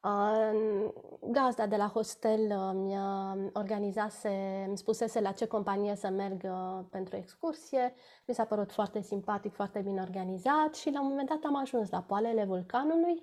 [0.03, 0.91] uh,
[1.31, 6.85] gazda de la hostel uh, mi-a organizase, îmi spusese la ce companie să merg uh,
[6.91, 7.95] pentru excursie.
[8.27, 11.91] Mi s-a părut foarte simpatic, foarte bine organizat și la un moment dat am ajuns
[11.91, 13.23] la poalele vulcanului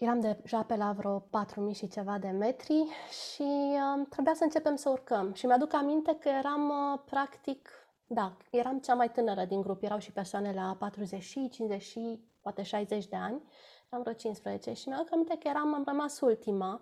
[0.00, 4.76] Eram deja pe la vreo 4.000 și ceva de metri și uh, trebuia să începem
[4.76, 5.32] să urcăm.
[5.32, 7.68] Și mi-aduc aminte că eram uh, practic,
[8.06, 9.82] da, eram cea mai tânără din grup.
[9.82, 11.98] Erau și persoane la 40, 50,
[12.40, 13.42] poate 60 de ani.
[13.88, 16.80] Am vreo 15 și mi-aduc aminte că eram, am rămas ultima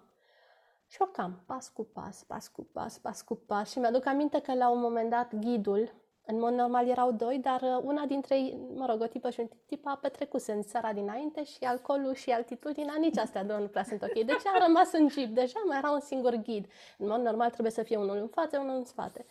[0.87, 3.71] și urcam pas cu pas, pas cu pas, pas cu pas.
[3.71, 5.95] Și mi-aduc aminte că la un moment dat ghidul
[6.31, 9.41] în mod normal erau doi, dar uh, una dintre ei, mă rog, o tipă și
[9.41, 13.67] un tip a petrecut în seara dinainte și alcoolul și altitudinea, nici astea două nu
[13.67, 14.13] prea sunt ok.
[14.13, 16.67] Deci a rămas în jeep, deja mai era un singur ghid.
[16.99, 19.27] În mod normal trebuie să fie unul în față, unul în spate.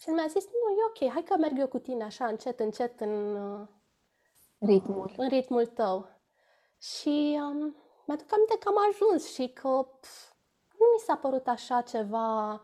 [0.00, 2.60] Și el mi-a zis, nu, e ok, hai că merg eu cu tine așa, încet,
[2.60, 3.66] încet, în uh,
[4.58, 6.08] ritmul, în ritmul tău.
[6.80, 7.76] Și um,
[8.06, 10.32] mi-aduc aminte că am ajuns și că pf,
[10.78, 12.60] nu mi s-a părut așa ceva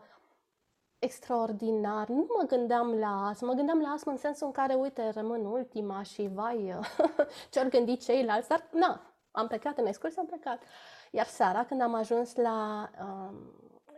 [0.99, 2.07] extraordinar.
[2.07, 5.45] Nu mă gândeam la asta, mă gândeam la asta în sensul în care, uite, rămân
[5.45, 6.79] ultima și vai,
[7.51, 10.63] ce-ar gândi ceilalți, dar na, am plecat în excursie, am plecat.
[11.11, 13.37] Iar seara, când am ajuns la, uh,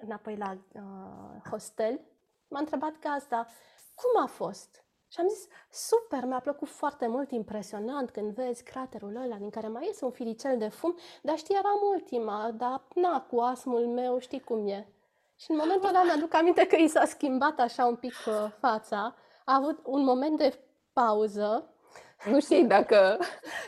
[0.01, 1.99] înapoi la uh, hostel,
[2.47, 3.47] m-a întrebat gazda,
[3.95, 4.83] cum a fost?
[5.11, 9.67] Și am zis, super, mi-a plăcut foarte mult, impresionant când vezi craterul ăla din care
[9.67, 14.19] mai iese un firicel de fum, dar știi, eram ultima, dar na, cu asmul meu
[14.19, 14.87] știi cum e.
[15.39, 19.15] Și în momentul ăla mi-aduc aminte că i s-a schimbat așa un pic uh, fața,
[19.45, 20.59] a avut un moment de
[20.93, 21.73] pauză.
[22.25, 23.19] Nu știi dacă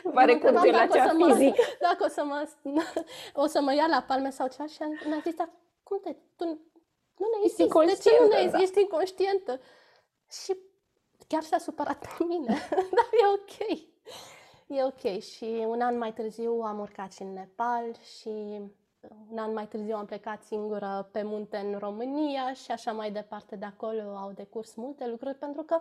[0.02, 1.54] va recurge la cea fizic.
[1.80, 2.48] Dacă o să mă,
[3.44, 5.50] o să mă ia la palme sau ceva și mi-a zis, dar
[5.82, 6.44] cum te, tu
[7.16, 8.58] nu ne ești de ce nu ne da.
[8.58, 9.60] ești inconștientă?
[10.44, 10.56] Și
[11.28, 13.78] chiar s-a supărat pe mine, dar e ok.
[14.66, 18.60] E ok și un an mai târziu am urcat și în Nepal și
[19.30, 23.56] un an mai târziu am plecat singură pe munte în România și așa mai departe
[23.56, 25.80] de acolo au decurs multe lucruri pentru că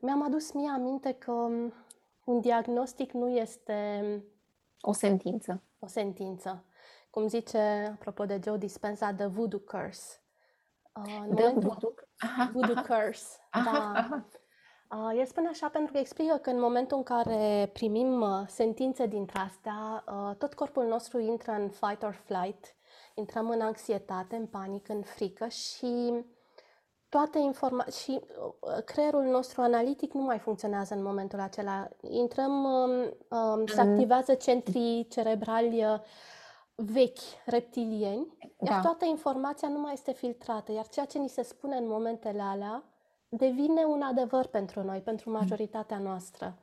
[0.00, 1.32] mi-am adus mie aminte că
[2.24, 4.02] un diagnostic nu este
[4.80, 5.62] o sentință.
[5.78, 6.64] O sentință.
[7.10, 7.58] Cum zice,
[7.92, 10.20] apropo de Joe Dispenza, the voodoo curse.
[10.96, 11.60] Uh, the momentul...
[11.60, 12.82] voodoo, aha, voodoo aha.
[12.82, 13.38] curse.
[13.50, 13.98] Aha, da.
[13.98, 14.26] aha.
[14.90, 19.06] Uh, el spune așa pentru că explică că în momentul în care primim uh, sentințe
[19.06, 22.74] dintre astea, uh, tot corpul nostru intră în fight or flight,
[23.14, 26.24] intrăm în anxietate, în panică, în frică și
[27.08, 28.20] toate informații și
[28.84, 31.88] creierul nostru analitic nu mai funcționează în momentul acela.
[32.00, 32.90] Intrăm, um,
[33.38, 36.02] um, se activează centrii cerebrali
[36.74, 38.80] vechi, reptilieni, iar da.
[38.80, 42.82] toată informația nu mai este filtrată, iar ceea ce ni se spune în momentele alea
[43.28, 46.58] devine un adevăr pentru noi, pentru majoritatea noastră.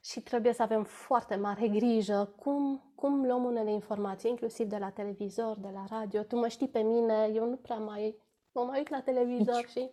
[0.00, 4.90] Și trebuie să avem foarte mare grijă cum, cum luăm unele informații, inclusiv de la
[4.90, 6.22] televizor, de la radio.
[6.22, 8.22] Tu mă știi pe mine, eu nu prea mai
[8.54, 9.68] mă mai uit la televizor Nici.
[9.68, 9.90] și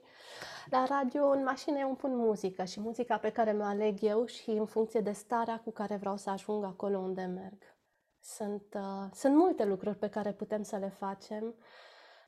[0.69, 4.26] la radio, în mașină eu îmi pun muzică și muzica pe care mi-o aleg eu
[4.26, 7.76] și în funcție de starea cu care vreau să ajung acolo unde merg.
[8.19, 11.55] Sunt, uh, sunt multe lucruri pe care putem să le facem,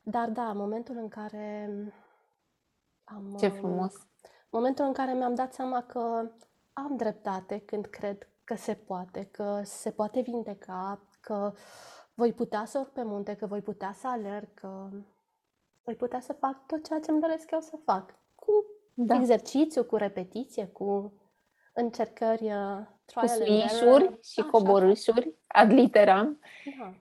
[0.02, 1.70] dar da, momentul în care
[3.04, 3.36] am...
[3.38, 3.94] Ce frumos!
[4.50, 6.30] Momentul în care mi-am dat seama că
[6.72, 11.52] am dreptate când cred că se poate, că se poate vindeca, că
[12.14, 14.88] voi putea să urc pe munte, că voi putea să alerg, că
[15.84, 18.14] voi putea să fac tot ceea ce îmi doresc eu să fac.
[18.34, 19.14] Cu da.
[19.14, 21.12] exercițiu, cu repetiție, cu
[21.72, 24.50] încercări, uh, trial cu swișuri și Așa.
[24.50, 26.40] coborâșuri, ad literam.
[26.78, 26.94] Da.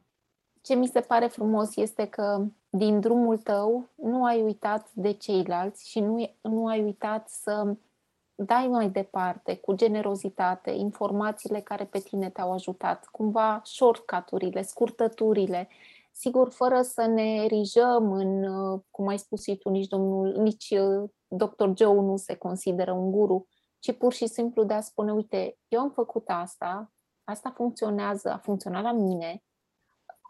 [0.64, 5.89] Ce mi se pare frumos este că din drumul tău nu ai uitat de ceilalți
[5.89, 7.76] și nu, nu ai uitat să
[8.36, 15.70] dai mai departe, cu generozitate, informațiile care pe tine te-au ajutat, cumva shortcut-urile, scurtăturile,
[16.11, 18.45] sigur, fără să ne erijăm în,
[18.91, 21.70] cum ai spus și tu, nici domnul, nici uh, Dr.
[21.76, 23.47] Joe nu se consideră un guru,
[23.80, 26.91] ci pur și simplu de a spune, uite, eu am făcut asta,
[27.24, 29.43] asta funcționează, a funcționat la mine,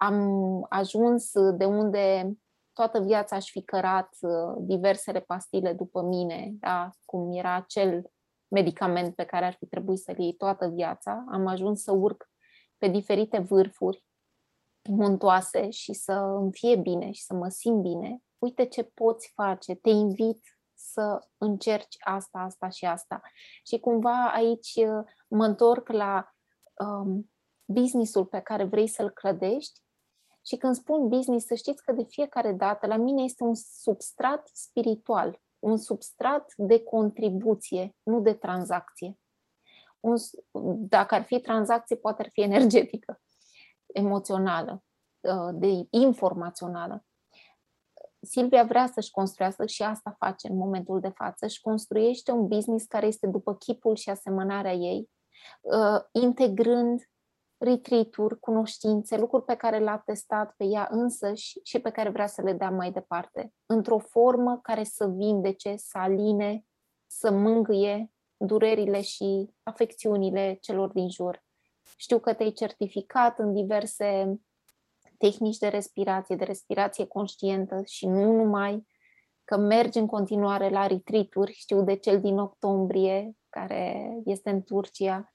[0.04, 2.34] am ajuns de unde
[2.74, 6.90] toată viața aș fi cărat uh, diversele pastile după mine, da?
[7.06, 8.12] cum era acel
[8.48, 11.26] medicament pe care ar fi trebuit să-l iei toată viața.
[11.32, 12.30] Am ajuns să urc
[12.78, 14.06] pe diferite vârfuri
[14.90, 18.24] muntoase și să îmi fie bine și să mă simt bine.
[18.38, 20.40] Uite ce poți face, te invit
[20.74, 23.22] să încerci asta, asta și asta.
[23.64, 26.34] Și cumva aici uh, mă întorc la
[26.86, 27.32] um,
[27.66, 29.83] businessul pe care vrei să-l clădești
[30.46, 34.50] și când spun business, să știți că de fiecare dată la mine este un substrat
[34.54, 39.20] spiritual, un substrat de contribuție, nu de tranzacție.
[40.00, 40.16] Un,
[40.76, 43.22] dacă ar fi tranzacție, poate ar fi energetică,
[43.94, 44.84] emoțională,
[45.20, 47.06] uh, de informațională.
[48.22, 52.86] Silvia vrea să-și construiască și asta face în momentul de față, își construiește un business
[52.86, 55.10] care este după chipul și asemănarea ei,
[55.62, 57.02] uh, integrând
[57.64, 62.28] retreat-uri, cunoștințe, lucruri pe care le-a testat pe ea însă și, și pe care vrea
[62.28, 66.66] să le dea mai departe, într-o formă care să vindece, să aline,
[67.08, 71.44] să mângâie durerile și afecțiunile celor din jur.
[71.98, 74.40] Știu că te-ai certificat în diverse
[75.18, 78.88] tehnici de respirație, de respirație conștientă și nu numai,
[79.44, 85.34] că mergi în continuare la retreat-uri, știu de cel din octombrie, care este în Turcia.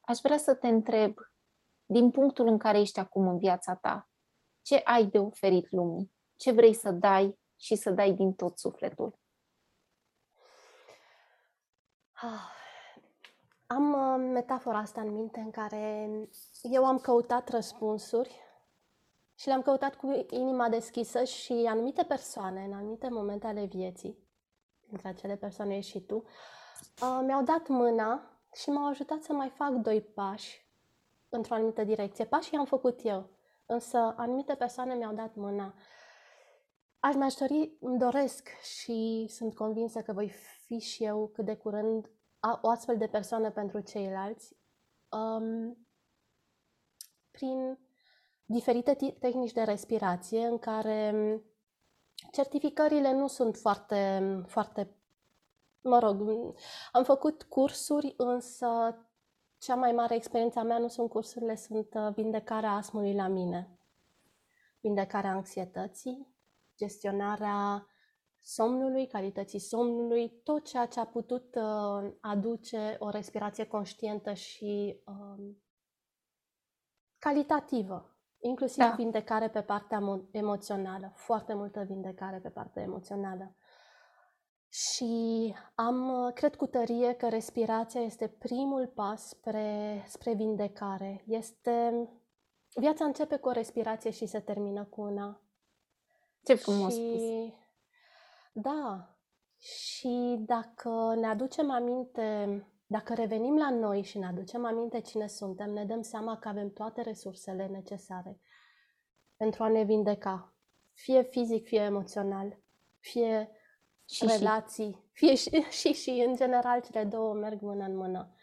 [0.00, 1.14] Aș vrea să te întreb,
[1.92, 4.08] din punctul în care ești acum în viața ta,
[4.62, 6.12] ce ai de oferit lumii?
[6.36, 9.18] Ce vrei să dai și să dai din tot sufletul?
[12.12, 12.60] Ah,
[13.66, 16.10] am uh, metafora asta în minte în care
[16.62, 18.40] eu am căutat răspunsuri
[19.34, 24.18] și le-am căutat cu inima deschisă și anumite persoane, în anumite momente ale vieții,
[24.88, 26.16] dintre acele persoane ești și tu,
[27.02, 30.61] uh, mi-au dat mâna și m-au ajutat să mai fac doi pași
[31.32, 32.24] într-o anumită direcție.
[32.24, 33.28] Pașii am făcut eu,
[33.66, 35.74] însă anumite persoane mi-au dat mâna.
[36.98, 40.28] Aș mai dori, îmi doresc și sunt convinsă că voi
[40.66, 42.10] fi și eu cât de curând
[42.60, 44.56] o astfel de persoană pentru ceilalți
[45.08, 45.86] um,
[47.30, 47.78] prin
[48.44, 51.14] diferite tehnici de respirație în care
[52.32, 54.96] certificările nu sunt foarte, foarte
[55.80, 56.20] mă rog,
[56.92, 58.66] am făcut cursuri, însă
[59.62, 63.78] cea mai mare experiență a mea nu sunt cursurile, sunt uh, vindecarea asmului la mine,
[64.80, 66.34] vindecarea anxietății,
[66.76, 67.86] gestionarea
[68.40, 75.54] somnului, calității somnului, tot ceea ce a putut uh, aduce o respirație conștientă și uh,
[77.18, 78.94] calitativă, inclusiv da.
[78.96, 83.56] vindecare pe partea emo- emoțională, foarte multă vindecare pe partea emoțională.
[84.72, 91.24] Și am, cred cu tărie că respirația este primul pas spre, spre vindecare.
[91.26, 92.08] Este,
[92.74, 95.42] viața începe cu o respirație și se termină cu una.
[96.42, 97.54] Ce frumos și, spus!
[98.52, 99.16] Da,
[99.58, 105.70] și dacă ne aducem aminte, dacă revenim la noi și ne aducem aminte cine suntem,
[105.70, 108.40] ne dăm seama că avem toate resursele necesare
[109.36, 110.54] pentru a ne vindeca,
[110.92, 112.58] fie fizic, fie emoțional,
[112.98, 113.50] fie
[114.12, 115.10] și relații, și.
[115.12, 115.50] fie și,
[115.80, 118.34] și și în general cele două merg mână în mână.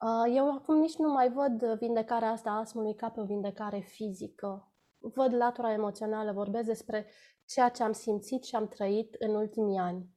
[0.00, 3.78] Uh, eu acum nici nu mai văd vindecarea asta a asmului ca pe o vindecare
[3.78, 4.72] fizică.
[4.98, 7.06] Văd latura emoțională, vorbesc despre
[7.44, 10.08] ceea ce am simțit și am trăit în ultimii ani.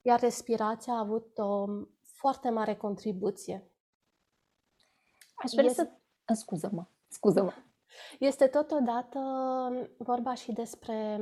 [0.00, 1.64] Iar respirația a avut o
[2.02, 3.72] foarte mare contribuție.
[5.34, 5.82] Aș vrea este...
[6.24, 6.34] să...
[6.34, 7.52] Scuză-mă, scuză-mă.
[8.18, 9.20] Este totodată
[9.98, 11.18] vorba și despre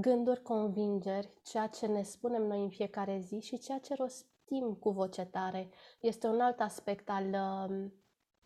[0.00, 4.90] gânduri, convingeri, ceea ce ne spunem noi în fiecare zi și ceea ce rostim cu
[4.90, 5.70] voce tare.
[6.00, 7.92] Este un alt aspect al, um,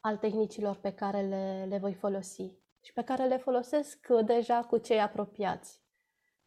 [0.01, 4.79] al tehnicilor pe care le, le voi folosi și pe care le folosesc deja cu
[4.79, 5.81] cei apropiați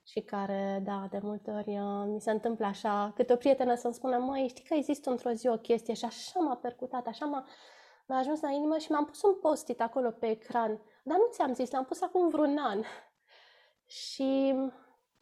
[0.05, 3.93] și care, da, de multe ori uh, mi se întâmplă așa, câte o prietenă să-mi
[3.93, 7.45] spună, măi, știi că există într-o zi o chestie și așa m-a percutat, așa m-a,
[8.07, 10.81] m-a ajuns la inimă și m-am pus un post-it acolo pe ecran.
[11.03, 12.81] Dar nu ți-am zis, l-am pus acum vreun an.
[14.01, 14.55] Și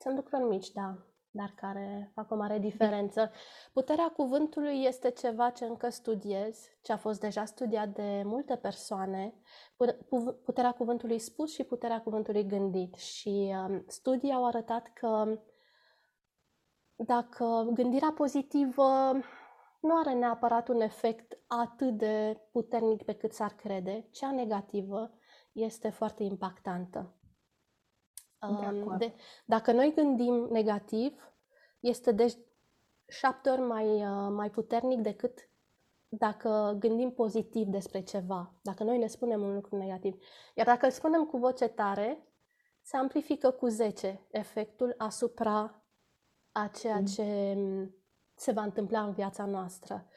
[0.02, 0.98] sunt lucruri mici, da,
[1.32, 3.32] dar care fac o mare diferență.
[3.74, 9.34] Puterea cuvântului este ceva ce încă studiez, ce a fost deja studiat de multe persoane.
[10.44, 12.96] Puterea cuvântului spus și puterea cuvântului gândit.
[12.96, 15.40] Și um, studii au arătat că
[16.96, 19.12] dacă gândirea pozitivă
[19.80, 25.12] nu are neapărat un efect atât de puternic pe cât s-ar crede, cea negativă
[25.52, 27.16] este foarte impactantă.
[28.98, 29.14] De, de
[29.46, 31.34] dacă noi gândim negativ,
[31.80, 32.38] este de
[33.08, 35.50] șapte ori mai, uh, mai puternic decât
[36.10, 40.24] dacă gândim pozitiv despre ceva, dacă noi ne spunem un lucru negativ.
[40.56, 42.28] Iar dacă îl spunem cu voce tare,
[42.82, 45.84] se amplifică cu 10 efectul asupra
[46.52, 47.06] a ceea mm.
[47.06, 47.58] ce
[48.36, 50.08] se va întâmpla în viața noastră.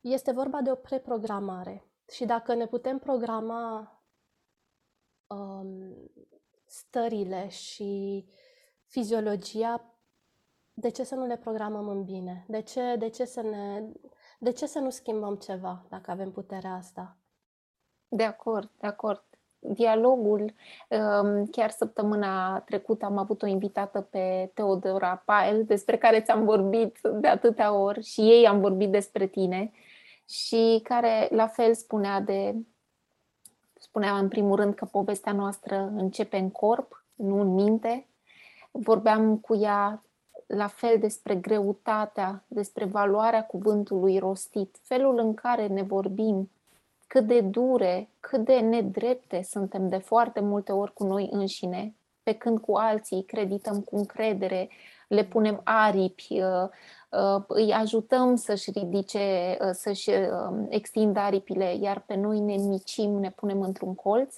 [0.00, 1.90] Este vorba de o preprogramare.
[2.08, 3.90] Și dacă ne putem programa
[5.26, 6.10] um,
[6.76, 8.24] stările și
[8.86, 9.84] fiziologia,
[10.74, 12.44] de ce să nu le programăm în bine?
[12.48, 13.82] De ce, de ce, să, ne,
[14.38, 17.16] de ce să nu schimbăm ceva dacă avem puterea asta?
[18.08, 19.24] De acord, de acord.
[19.58, 20.54] Dialogul,
[20.88, 26.98] um, chiar săptămâna trecută am avut o invitată pe Teodora Pael, despre care ți-am vorbit
[27.12, 29.72] de atâtea ori și ei am vorbit despre tine
[30.28, 32.54] și care la fel spunea de
[33.96, 38.06] spunea în primul rând că povestea noastră începe în corp, nu în minte.
[38.70, 40.04] Vorbeam cu ea
[40.46, 46.50] la fel despre greutatea, despre valoarea cuvântului rostit, felul în care ne vorbim,
[47.06, 52.32] cât de dure, cât de nedrepte suntem de foarte multe ori cu noi înșine, pe
[52.32, 54.68] când cu alții credităm cu încredere,
[55.06, 56.68] le punem aripi, uh,
[57.10, 60.10] uh, îi ajutăm să-și ridice, uh, să-și
[60.68, 64.36] extindă aripile, iar pe noi ne micim, ne punem într-un colț.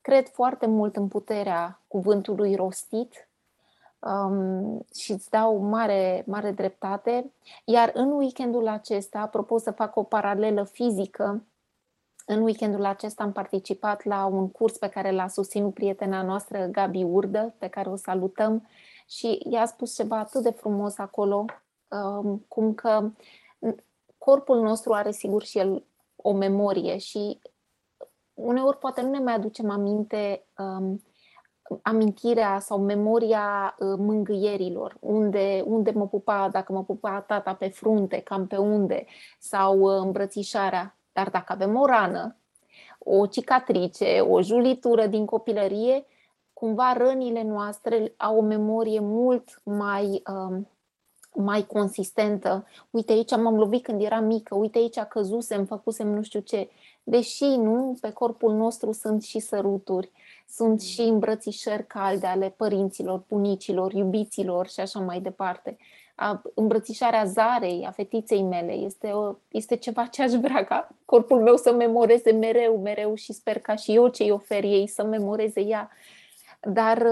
[0.00, 3.28] Cred foarte mult în puterea cuvântului rostit
[3.98, 7.32] um, și îți dau mare, mare dreptate.
[7.64, 11.42] Iar în weekendul acesta, apropo să fac o paralelă fizică,
[12.30, 17.02] în weekendul acesta am participat la un curs pe care l-a susținut prietena noastră Gabi
[17.02, 18.68] Urdă, pe care o salutăm,
[19.08, 21.44] și ea a spus ceva atât de frumos acolo,
[21.88, 23.10] um, cum că
[24.18, 25.84] corpul nostru are sigur și el
[26.16, 27.40] o memorie și
[28.34, 31.02] uneori poate nu ne mai aducem aminte um,
[31.82, 38.20] amintirea sau memoria uh, mângâierilor, unde, unde mă pupa, dacă mă pupa tata pe frunte,
[38.20, 39.06] cam pe unde,
[39.38, 40.96] sau uh, îmbrățișarea.
[41.12, 42.36] Dar dacă avem o rană,
[42.98, 46.06] o cicatrice, o julitură din copilărie,
[46.58, 50.68] cumva rănile noastre au o memorie mult mai, um,
[51.34, 52.66] mai consistentă.
[52.90, 56.68] Uite, aici m-am lovit când eram mică, uite, aici căzusem, făcusem nu știu ce.
[57.02, 60.10] Deși, nu, pe corpul nostru sunt și săruturi,
[60.48, 65.76] sunt și îmbrățișări calde ale părinților, bunicilor, iubiților și așa mai departe.
[66.14, 71.40] A, îmbrățișarea Zarei, a fetiței mele, este, o, este ceva ce aș vrea ca corpul
[71.40, 75.60] meu să memoreze mereu, mereu și sper ca și eu ce-i ofer ei să memoreze
[75.60, 75.90] ea.
[76.60, 77.06] Dar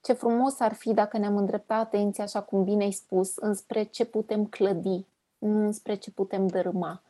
[0.00, 4.04] ce frumos ar fi dacă ne-am îndreptat atenția, așa cum bine ai spus, înspre ce
[4.04, 5.06] putem clădi,
[5.38, 7.02] nu înspre ce putem dărâma,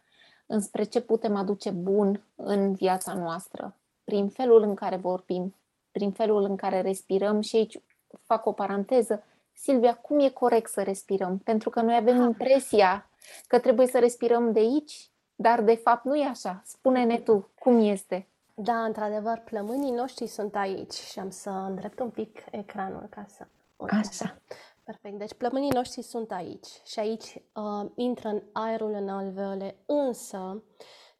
[0.46, 5.54] înspre ce putem aduce bun în viața noastră, prin felul în care vorbim,
[5.90, 7.80] prin felul în care respirăm și aici
[8.22, 9.22] fac o paranteză.
[9.52, 11.38] Silvia, cum e corect să respirăm?
[11.38, 13.10] Pentru că noi avem impresia
[13.46, 16.62] că trebuie să respirăm de aici, dar de fapt nu e așa.
[16.64, 18.28] Spune-ne tu, cum este?
[18.58, 23.46] Da, într-adevăr, plămânii noștri sunt aici și am să îndrept un pic ecranul ca să...
[23.76, 24.40] Așa.
[24.84, 25.18] Perfect.
[25.18, 30.62] Deci plămânii noștri sunt aici și aici uh, intră în aerul în alveole, însă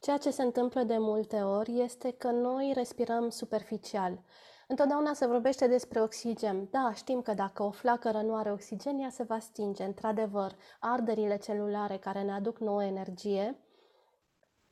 [0.00, 4.22] ceea ce se întâmplă de multe ori este că noi respirăm superficial.
[4.68, 6.68] Întotdeauna se vorbește despre oxigen.
[6.70, 9.84] Da, știm că dacă o flacără nu are oxigen, ea se va stinge.
[9.84, 13.58] Într-adevăr, arderile celulare care ne aduc nouă energie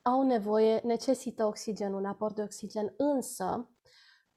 [0.05, 3.70] au nevoie, necesită oxigen, un aport de oxigen, însă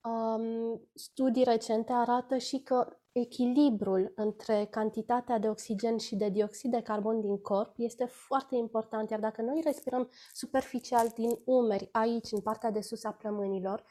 [0.01, 6.81] um, studii recente arată și că echilibrul între cantitatea de oxigen și de dioxid de
[6.81, 12.41] carbon din corp este foarte important, iar dacă noi respirăm superficial din umeri, aici, în
[12.41, 13.83] partea de sus a plămânilor,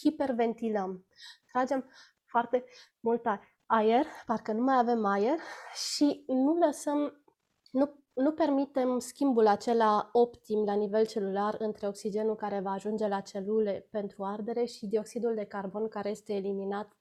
[0.00, 1.06] hiperventilăm,
[1.52, 1.90] tragem
[2.24, 2.64] foarte
[3.00, 3.22] mult
[3.66, 5.38] aer, parcă nu mai avem aer
[5.96, 7.24] și nu lăsăm,
[7.70, 13.20] nu nu permitem schimbul acela optim la nivel celular între oxigenul care va ajunge la
[13.20, 16.96] celule pentru ardere și dioxidul de carbon care este eliminat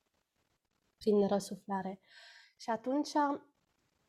[0.97, 1.99] prin răsuflare.
[2.57, 3.11] Și atunci,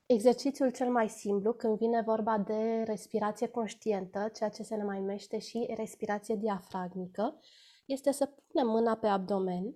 [0.06, 5.38] exercițiul cel mai simplu, când vine vorba de respirație conștientă, ceea ce se mai numește
[5.38, 7.40] și respirație diafragmică,
[7.84, 9.74] este să punem mâna pe abdomen,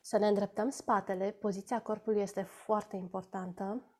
[0.00, 3.93] să ne îndreptăm spatele, poziția corpului este foarte importantă,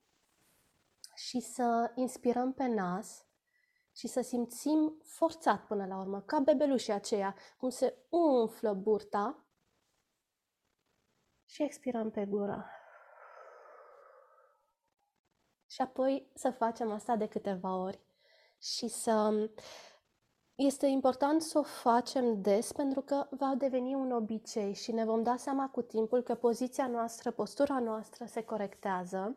[1.14, 3.26] și să inspirăm pe nas
[3.96, 9.46] și să simțim forțat până la urmă, ca bebelușii aceia, cum se umflă burta
[11.44, 12.66] și expirăm pe gură.
[15.66, 18.00] Și apoi să facem asta de câteva ori
[18.58, 19.50] și să...
[20.54, 25.22] Este important să o facem des pentru că va deveni un obicei și ne vom
[25.22, 29.36] da seama cu timpul că poziția noastră, postura noastră se corectează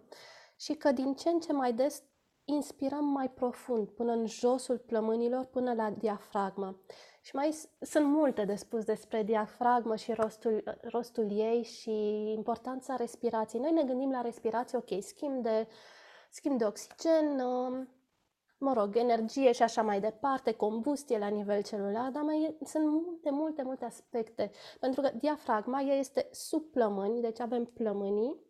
[0.60, 2.03] și că din ce în ce mai des
[2.45, 6.80] inspirăm mai profund, până în josul plămânilor, până la diafragmă.
[7.22, 11.91] Și mai sunt multe de spus despre diafragmă și rostul, rostul ei și
[12.36, 13.62] importanța respirației.
[13.62, 15.68] Noi ne gândim la respirație, ok, schimb de,
[16.30, 17.89] schimb de oxigen, um,
[18.58, 23.30] mă rog, energie și așa mai departe, combustie la nivel celular, dar mai sunt multe,
[23.30, 24.51] multe, multe aspecte.
[24.80, 28.47] Pentru că diafragma ea este sub plămâni, deci avem plămânii,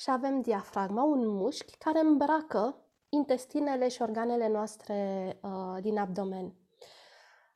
[0.00, 2.76] și avem diafragma, un mușchi care îmbracă
[3.08, 6.54] intestinele și organele noastre uh, din abdomen.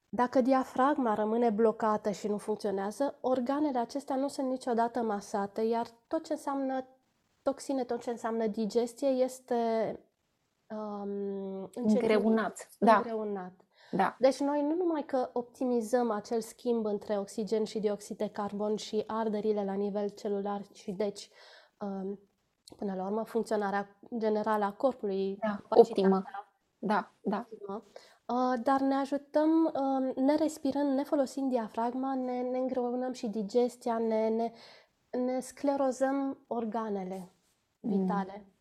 [0.09, 6.25] Dacă diafragma rămâne blocată și nu funcționează, organele acestea nu sunt niciodată masate, iar tot
[6.25, 6.87] ce înseamnă
[7.43, 9.55] toxine, tot ce înseamnă digestie este
[10.69, 12.69] um, îngreunat.
[12.79, 12.97] Da.
[12.97, 13.53] îngreunat.
[13.91, 14.17] Da.
[14.19, 19.05] Deci noi nu numai că optimizăm acel schimb între oxigen și dioxid de carbon și
[19.07, 21.31] arderile la nivel celular și deci
[21.79, 22.19] um,
[22.77, 25.37] până la urmă, funcționarea generală a corpului.
[25.41, 26.23] Da, optimă.
[26.79, 27.47] Da, da.
[27.51, 27.85] Optimă.
[28.27, 33.99] Uh, dar ne ajutăm, uh, ne respirând, ne folosind diafragma, ne, ne îngreunăm și digestia,
[33.99, 34.53] ne, ne,
[35.19, 37.33] ne sclerozăm organele
[37.81, 38.35] vitale.
[38.37, 38.53] Mm.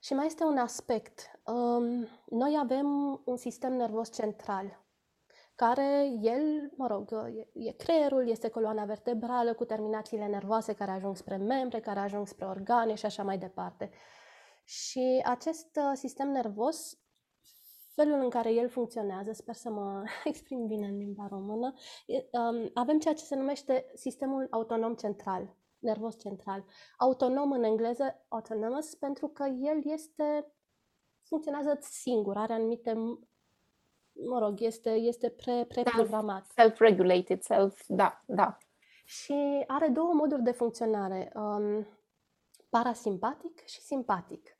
[0.00, 1.40] Și mai este un aspect.
[1.44, 4.83] Um, noi avem un sistem nervos central
[5.54, 11.16] care el, mă rog, e, e creierul, este coloana vertebrală cu terminațiile nervoase care ajung
[11.16, 13.90] spre membre, care ajung spre organe și așa mai departe.
[14.64, 16.98] Și acest uh, sistem nervos,
[17.94, 21.74] felul în care el funcționează, sper să mă exprim bine în limba română,
[22.06, 26.64] um, avem ceea ce se numește sistemul autonom central, nervos central.
[26.98, 30.52] Autonom în engleză, autonomous, pentru că el este
[31.22, 32.94] funcționează singur, are anumite
[34.14, 36.46] mă rog, este, este pre, preprogramat.
[36.46, 38.58] Self-regulated, self, da, da.
[39.04, 41.86] Și are două moduri de funcționare, um,
[42.68, 44.58] parasimpatic și simpatic.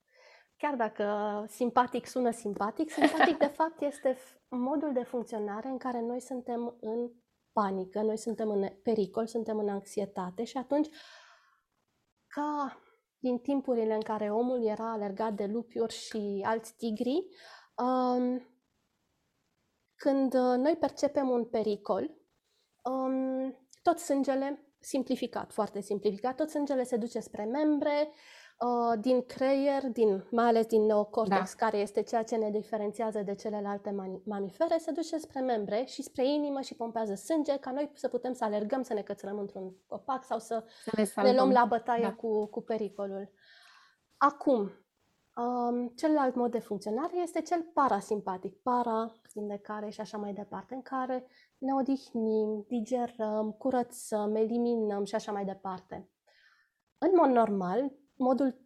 [0.56, 1.04] Chiar dacă
[1.48, 4.16] simpatic sună simpatic, simpatic de fapt este
[4.48, 7.10] modul de funcționare în care noi suntem în
[7.52, 10.88] panică, noi suntem în pericol, suntem în anxietate și atunci
[12.26, 12.78] ca
[13.18, 17.24] din timpurile în care omul era alergat de lupiuri și alți tigri,
[17.76, 18.53] um,
[19.96, 22.10] când uh, noi percepem un pericol,
[22.82, 28.08] um, tot sângele, simplificat, foarte simplificat, tot sângele se duce spre membre,
[28.58, 31.64] uh, din creier, din, mai ales din neocortex, da.
[31.64, 33.90] care este ceea ce ne diferențiază de celelalte
[34.24, 38.32] mamifere, se duce spre membre și spre inimă și pompează sânge ca noi să putem
[38.32, 42.02] să alergăm, să ne cățărăm într-un copac sau să, să ne, ne luăm la bătaie
[42.02, 42.14] da.
[42.14, 43.32] cu, cu pericolul.
[44.16, 44.83] Acum,
[45.36, 50.82] um, celălalt mod de funcționare este cel parasimpatic, para, vindecare și așa mai departe, în
[50.82, 51.26] care
[51.58, 56.08] ne odihnim, digerăm, curățăm, eliminăm și așa mai departe.
[56.98, 58.62] În mod normal, modul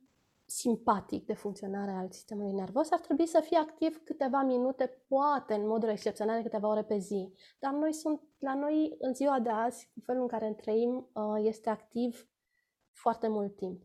[0.51, 5.67] simpatic de funcționare al sistemului nervos ar trebui să fie activ câteva minute, poate în
[5.67, 7.33] modul excepțional câteva ore pe zi.
[7.59, 11.71] Dar noi sunt, la noi, în ziua de azi, felul în care trăim, uh, este
[11.71, 12.29] activ
[12.93, 13.83] foarte mult timp.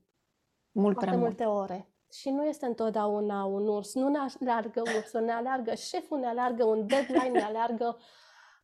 [0.72, 1.58] Mult foarte multe mult.
[1.58, 1.93] ore.
[2.14, 3.94] Și nu este întotdeauna un urs.
[3.94, 7.98] Nu ne aleargă ursul, ne aleargă șeful, ne aleargă un deadline, ne aleargă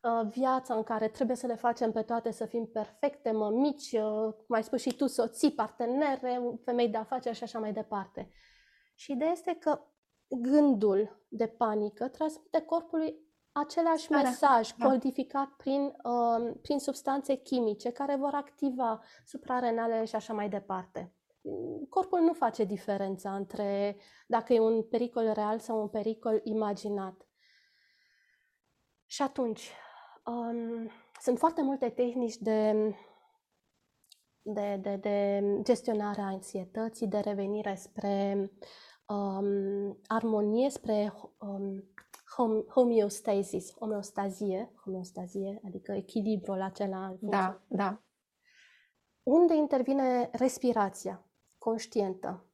[0.02, 4.34] Uh, viața în care trebuie să le facem pe toate să fim perfecte, mămici, uh,
[4.46, 8.30] cum ai spus și tu, soții, partenere, femei de afaceri și așa mai departe.
[8.94, 9.80] Și ideea este că
[10.28, 13.14] gândul de panică transmite corpului
[13.52, 14.88] același da, mesaj da.
[14.88, 21.14] codificat prin, uh, prin substanțe chimice care vor activa suprarenalele și așa mai departe.
[21.88, 27.28] Corpul nu face diferența între dacă e un pericol real sau un pericol imaginat.
[29.06, 29.72] Și atunci,
[30.24, 32.94] Um, sunt foarte multe tehnici de,
[34.42, 38.50] de, de, de gestionare a anxietății, de revenire spre
[39.06, 41.84] um, armonie, spre um,
[42.36, 47.16] hom- homeostasis, homeostazie, homeostazie, adică echilibrul acela.
[47.20, 48.02] Da, da.
[49.22, 51.24] Unde intervine respirația
[51.60, 52.46] conștientă?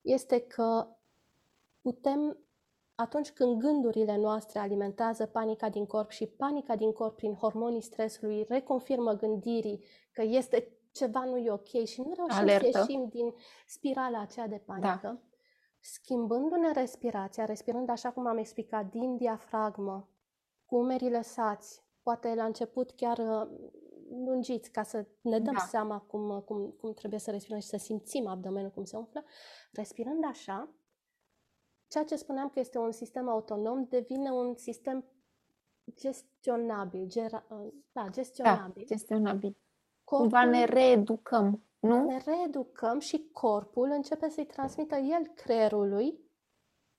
[0.00, 0.96] Este că
[1.80, 2.38] putem
[2.94, 8.44] atunci când gândurile noastre alimentează panica din corp și panica din corp prin hormonii stresului
[8.48, 12.70] reconfirmă gândirii că este ceva nu e ok și nu reușim Alertă.
[12.70, 13.34] să ieșim din
[13.66, 15.18] spirala aceea de panică, da.
[15.80, 20.08] schimbându-ne respirația, respirând așa cum am explicat, din diafragmă,
[20.64, 23.48] cu umerii lăsați, poate la început chiar uh,
[24.24, 25.60] lungiți ca să ne dăm da.
[25.60, 29.24] seama cum, cum, cum trebuie să respirăm și să simțim abdomenul cum se umflă,
[29.72, 30.68] respirând așa,
[31.88, 35.04] ceea ce spuneam că este un sistem autonom devine un sistem
[35.94, 38.84] gestionabil, gera, uh, da, gestionabil.
[38.88, 39.56] Da, gestionabil.
[40.04, 42.04] Corpul, Cumva ne reeducăm, nu?
[42.04, 46.30] Ne reeducăm și corpul începe să-i transmită el creierului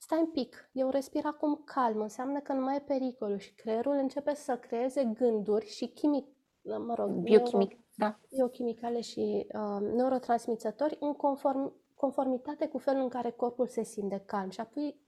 [0.03, 3.93] stai un pic, eu respir acum calm, înseamnă că nu mai e pericolul și creierul
[3.93, 6.27] începe să creeze gânduri și chimic,
[6.63, 8.19] mă rog, biochimic, neuro, da.
[8.29, 14.49] biochimicale și uh, neurotransmițători în conform, conformitate cu felul în care corpul se simte calm
[14.49, 15.01] și apoi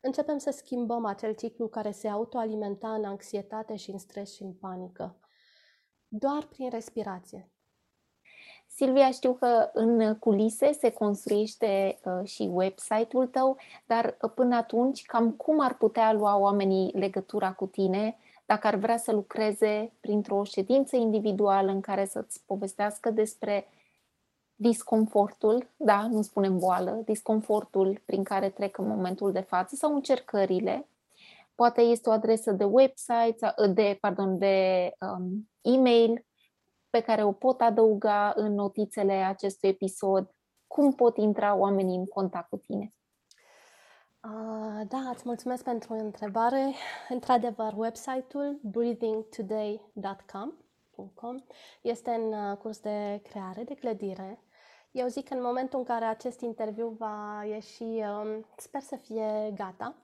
[0.00, 4.52] începem să schimbăm acel ciclu care se autoalimenta în anxietate și în stres și în
[4.52, 5.16] panică.
[6.08, 7.52] Doar prin respirație.
[8.66, 15.02] Silvia, știu că în culise se construiește uh, și website-ul tău, dar uh, până atunci,
[15.06, 18.18] cam cum ar putea lua oamenii legătura cu tine
[18.52, 23.66] dacă ar vrea să lucreze printr-o ședință individuală în care să-ți povestească despre
[24.54, 30.88] disconfortul, da, nu spunem boală, disconfortul prin care trec în momentul de față sau încercările.
[31.54, 36.24] Poate este o adresă de website, de, pardon, de um, e-mail
[36.90, 40.30] pe care o pot adăuga în notițele acestui episod.
[40.66, 42.92] Cum pot intra oamenii în contact cu tine?
[44.24, 46.74] Uh, da, îți mulțumesc pentru întrebare.
[47.08, 50.52] Într-adevăr, website-ul breathingtoday.com
[51.82, 54.42] este în uh, curs de creare, de clădire
[54.92, 59.52] eu zic că în momentul în care acest interviu va ieși, um, sper să fie
[59.54, 59.94] gata.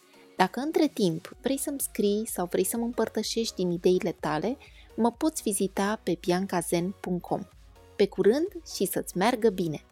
[0.42, 4.56] Dacă între timp vrei să-mi scrii sau vrei să mă împărtășești din ideile tale,
[4.96, 7.42] mă poți vizita pe biancazen.com.
[7.96, 9.84] Pe curând și să-ți meargă bine!